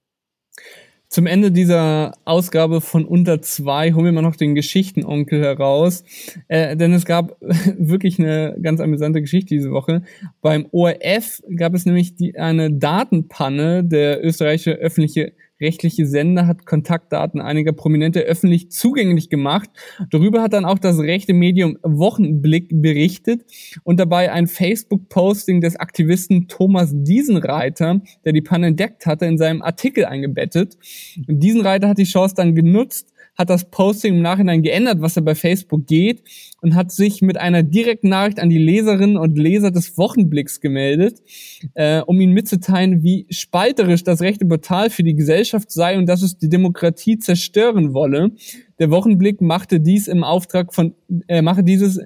Zum 1.09 1.25
Ende 1.25 1.51
dieser 1.51 2.13
Ausgabe 2.25 2.81
von 2.81 3.05
unter 3.05 3.41
zwei 3.41 3.93
holen 3.93 4.05
wir 4.05 4.11
mal 4.11 4.21
noch 4.21 4.35
den 4.35 4.55
Geschichtenonkel 4.55 5.41
heraus. 5.41 6.03
Äh, 6.49 6.75
denn 6.75 6.93
es 6.93 7.05
gab 7.05 7.37
wirklich 7.77 8.19
eine 8.19 8.57
ganz 8.61 8.81
amüsante 8.81 9.21
Geschichte 9.21 9.55
diese 9.55 9.71
Woche. 9.71 10.03
Beim 10.41 10.67
ORF 10.71 11.41
gab 11.55 11.73
es 11.73 11.85
nämlich 11.85 12.15
die, 12.15 12.37
eine 12.37 12.73
Datenpanne. 12.73 13.85
Der 13.85 14.23
österreichische 14.23 14.73
öffentliche 14.73 15.33
rechtliche 15.59 16.05
Sender 16.05 16.47
hat 16.47 16.65
Kontaktdaten 16.65 17.41
einiger 17.41 17.73
Prominente 17.73 18.21
öffentlich 18.21 18.71
zugänglich 18.71 19.29
gemacht. 19.29 19.69
Darüber 20.09 20.41
hat 20.41 20.53
dann 20.53 20.65
auch 20.65 20.79
das 20.79 20.99
rechte 20.99 21.33
Medium 21.33 21.77
Wochenblick 21.83 22.69
berichtet 22.71 23.45
und 23.83 23.99
dabei 23.99 24.31
ein 24.31 24.47
Facebook-Posting 24.47 25.61
des 25.61 25.75
Aktivisten 25.75 26.47
Thomas 26.47 26.91
Diesenreiter, 26.93 28.01
der 28.25 28.33
die 28.33 28.41
Panne 28.41 28.67
entdeckt 28.67 29.05
hatte, 29.05 29.25
in 29.25 29.37
seinem 29.37 29.61
Artikel 29.61 30.05
eingebettet. 30.05 30.77
Und 31.27 31.41
Diesenreiter 31.41 31.89
hat 31.89 31.97
die 31.97 32.03
Chance 32.03 32.35
dann 32.35 32.55
genutzt, 32.55 33.13
hat 33.37 33.49
das 33.49 33.69
Posting 33.69 34.15
im 34.15 34.21
Nachhinein 34.21 34.63
geändert, 34.63 34.99
was 34.99 35.15
er 35.15 35.21
bei 35.21 35.35
Facebook 35.35 35.85
geht 35.85 36.23
und 36.61 36.75
hat 36.75 36.91
sich 36.91 37.21
mit 37.21 37.37
einer 37.37 37.61
direkten 37.61 38.09
Nachricht 38.09 38.39
an 38.39 38.49
die 38.49 38.57
Leserinnen 38.57 39.17
und 39.17 39.37
Leser 39.37 39.69
des 39.69 39.97
Wochenblicks 39.97 40.59
gemeldet, 40.59 41.21
äh, 41.75 42.01
um 42.01 42.19
ihnen 42.19 42.33
mitzuteilen, 42.33 43.03
wie 43.03 43.27
spalterisch 43.29 44.03
das 44.03 44.21
rechte 44.21 44.45
Portal 44.45 44.89
für 44.89 45.03
die 45.03 45.15
Gesellschaft 45.15 45.71
sei 45.71 45.97
und 45.97 46.07
dass 46.07 46.23
es 46.23 46.37
die 46.37 46.49
Demokratie 46.49 47.19
zerstören 47.19 47.93
wolle. 47.93 48.31
Der 48.79 48.89
Wochenblick 48.89 49.39
machte 49.41 49.79
dies 49.79 50.07
im 50.07 50.23
Auftrag 50.23 50.73
von, 50.73 50.95
äh, 51.27 51.41
mache 51.41 51.63
dieses 51.63 51.99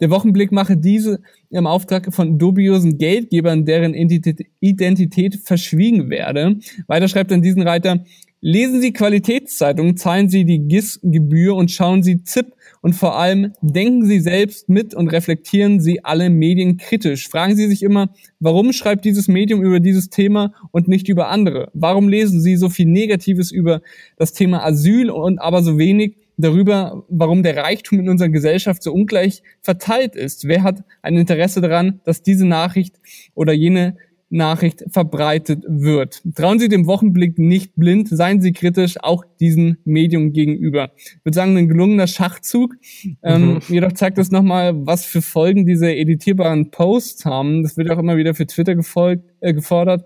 der 0.00 0.10
Wochenblick 0.10 0.52
mache 0.52 0.76
diese 0.76 1.20
im 1.50 1.66
Auftrag 1.66 2.14
von 2.14 2.38
dubiosen 2.38 2.98
Geldgebern, 2.98 3.64
deren 3.64 3.94
Identität 3.94 5.36
verschwiegen 5.44 6.08
werde. 6.08 6.58
Weiter 6.86 7.08
schreibt 7.08 7.30
dann 7.30 7.42
diesen 7.42 7.62
Reiter, 7.62 8.04
Lesen 8.40 8.80
Sie 8.80 8.92
Qualitätszeitungen, 8.92 9.96
zahlen 9.96 10.28
Sie 10.28 10.44
die 10.44 10.60
GIS-Gebühr 10.60 11.56
und 11.56 11.72
schauen 11.72 12.04
Sie 12.04 12.22
ZIP 12.22 12.54
und 12.82 12.92
vor 12.94 13.18
allem 13.18 13.52
denken 13.62 14.06
Sie 14.06 14.20
selbst 14.20 14.68
mit 14.68 14.94
und 14.94 15.08
reflektieren 15.08 15.80
Sie 15.80 16.04
alle 16.04 16.30
Medien 16.30 16.76
kritisch. 16.76 17.28
Fragen 17.28 17.56
Sie 17.56 17.66
sich 17.66 17.82
immer, 17.82 18.14
warum 18.38 18.72
schreibt 18.72 19.04
dieses 19.04 19.26
Medium 19.26 19.60
über 19.60 19.80
dieses 19.80 20.08
Thema 20.08 20.52
und 20.70 20.86
nicht 20.86 21.08
über 21.08 21.30
andere? 21.30 21.68
Warum 21.74 22.08
lesen 22.08 22.40
Sie 22.40 22.54
so 22.54 22.68
viel 22.68 22.86
Negatives 22.86 23.50
über 23.50 23.82
das 24.16 24.34
Thema 24.34 24.64
Asyl 24.64 25.10
und 25.10 25.40
aber 25.40 25.64
so 25.64 25.76
wenig 25.76 26.14
darüber, 26.36 27.04
warum 27.08 27.42
der 27.42 27.56
Reichtum 27.56 27.98
in 27.98 28.08
unserer 28.08 28.28
Gesellschaft 28.28 28.84
so 28.84 28.92
ungleich 28.92 29.42
verteilt 29.62 30.14
ist? 30.14 30.46
Wer 30.46 30.62
hat 30.62 30.84
ein 31.02 31.16
Interesse 31.16 31.60
daran, 31.60 32.00
dass 32.04 32.22
diese 32.22 32.46
Nachricht 32.46 33.00
oder 33.34 33.52
jene 33.52 33.96
Nachricht 34.30 34.84
verbreitet 34.90 35.64
wird. 35.66 36.22
Trauen 36.34 36.58
Sie 36.58 36.68
dem 36.68 36.86
Wochenblick 36.86 37.38
nicht 37.38 37.74
blind, 37.76 38.08
seien 38.08 38.40
Sie 38.40 38.52
kritisch 38.52 38.96
auch 39.00 39.24
diesem 39.40 39.78
Medium 39.84 40.32
gegenüber. 40.32 40.90
Ich 40.96 41.24
würde 41.24 41.34
sagen, 41.34 41.56
ein 41.56 41.68
gelungener 41.68 42.06
Schachzug. 42.06 42.74
Ähm, 43.22 43.42
mhm. 43.42 43.50
Ähm, 43.50 43.60
jedoch 43.68 43.92
zeigt 43.92 44.18
das 44.18 44.30
nochmal, 44.30 44.86
was 44.86 45.04
für 45.04 45.22
Folgen 45.22 45.66
diese 45.66 45.94
editierbaren 45.94 46.70
Posts 46.70 47.24
haben. 47.24 47.62
Das 47.62 47.76
wird 47.76 47.90
auch 47.90 47.98
immer 47.98 48.16
wieder 48.16 48.34
für 48.34 48.46
Twitter 48.46 48.74
gefolgt, 48.74 49.24
äh, 49.40 49.54
gefordert. 49.54 50.04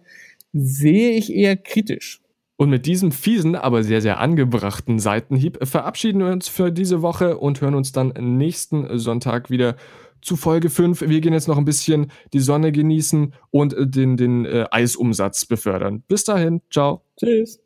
Sehe 0.53 1.13
ich 1.13 1.33
eher 1.33 1.57
kritisch. 1.57 2.21
Und 2.57 2.71
mit 2.71 2.87
diesem 2.87 3.11
fiesen, 3.11 3.57
aber 3.57 3.83
sehr, 3.83 4.01
sehr 4.01 4.21
angebrachten 4.21 5.01
Seitenhieb 5.01 5.59
verabschieden 5.67 6.21
wir 6.21 6.29
uns 6.29 6.47
für 6.47 6.71
diese 6.71 7.03
Woche 7.03 7.39
und 7.39 7.61
hören 7.61 7.75
uns 7.75 7.91
dann 7.91 8.13
nächsten 8.21 8.99
Sonntag 8.99 9.51
wieder 9.51 9.75
zu 10.23 10.37
Folge 10.37 10.71
5. 10.71 11.03
Wir 11.03 11.21
gehen 11.21 11.33
jetzt 11.33 11.49
noch 11.49 11.59
ein 11.59 11.65
bisschen 11.65 12.11
die 12.33 12.41
Sonne 12.41 12.73
genießen 12.73 13.35
und 13.51 13.75
äh, 13.75 13.87
den, 13.87 14.17
den 14.17 14.47
äh, 14.47 14.67
Eisumsatz 14.71 15.45
befördern. 15.45 16.03
Bis 16.09 16.25
dahin, 16.25 16.63
ciao. 16.71 17.05
Tschüss. 17.19 17.61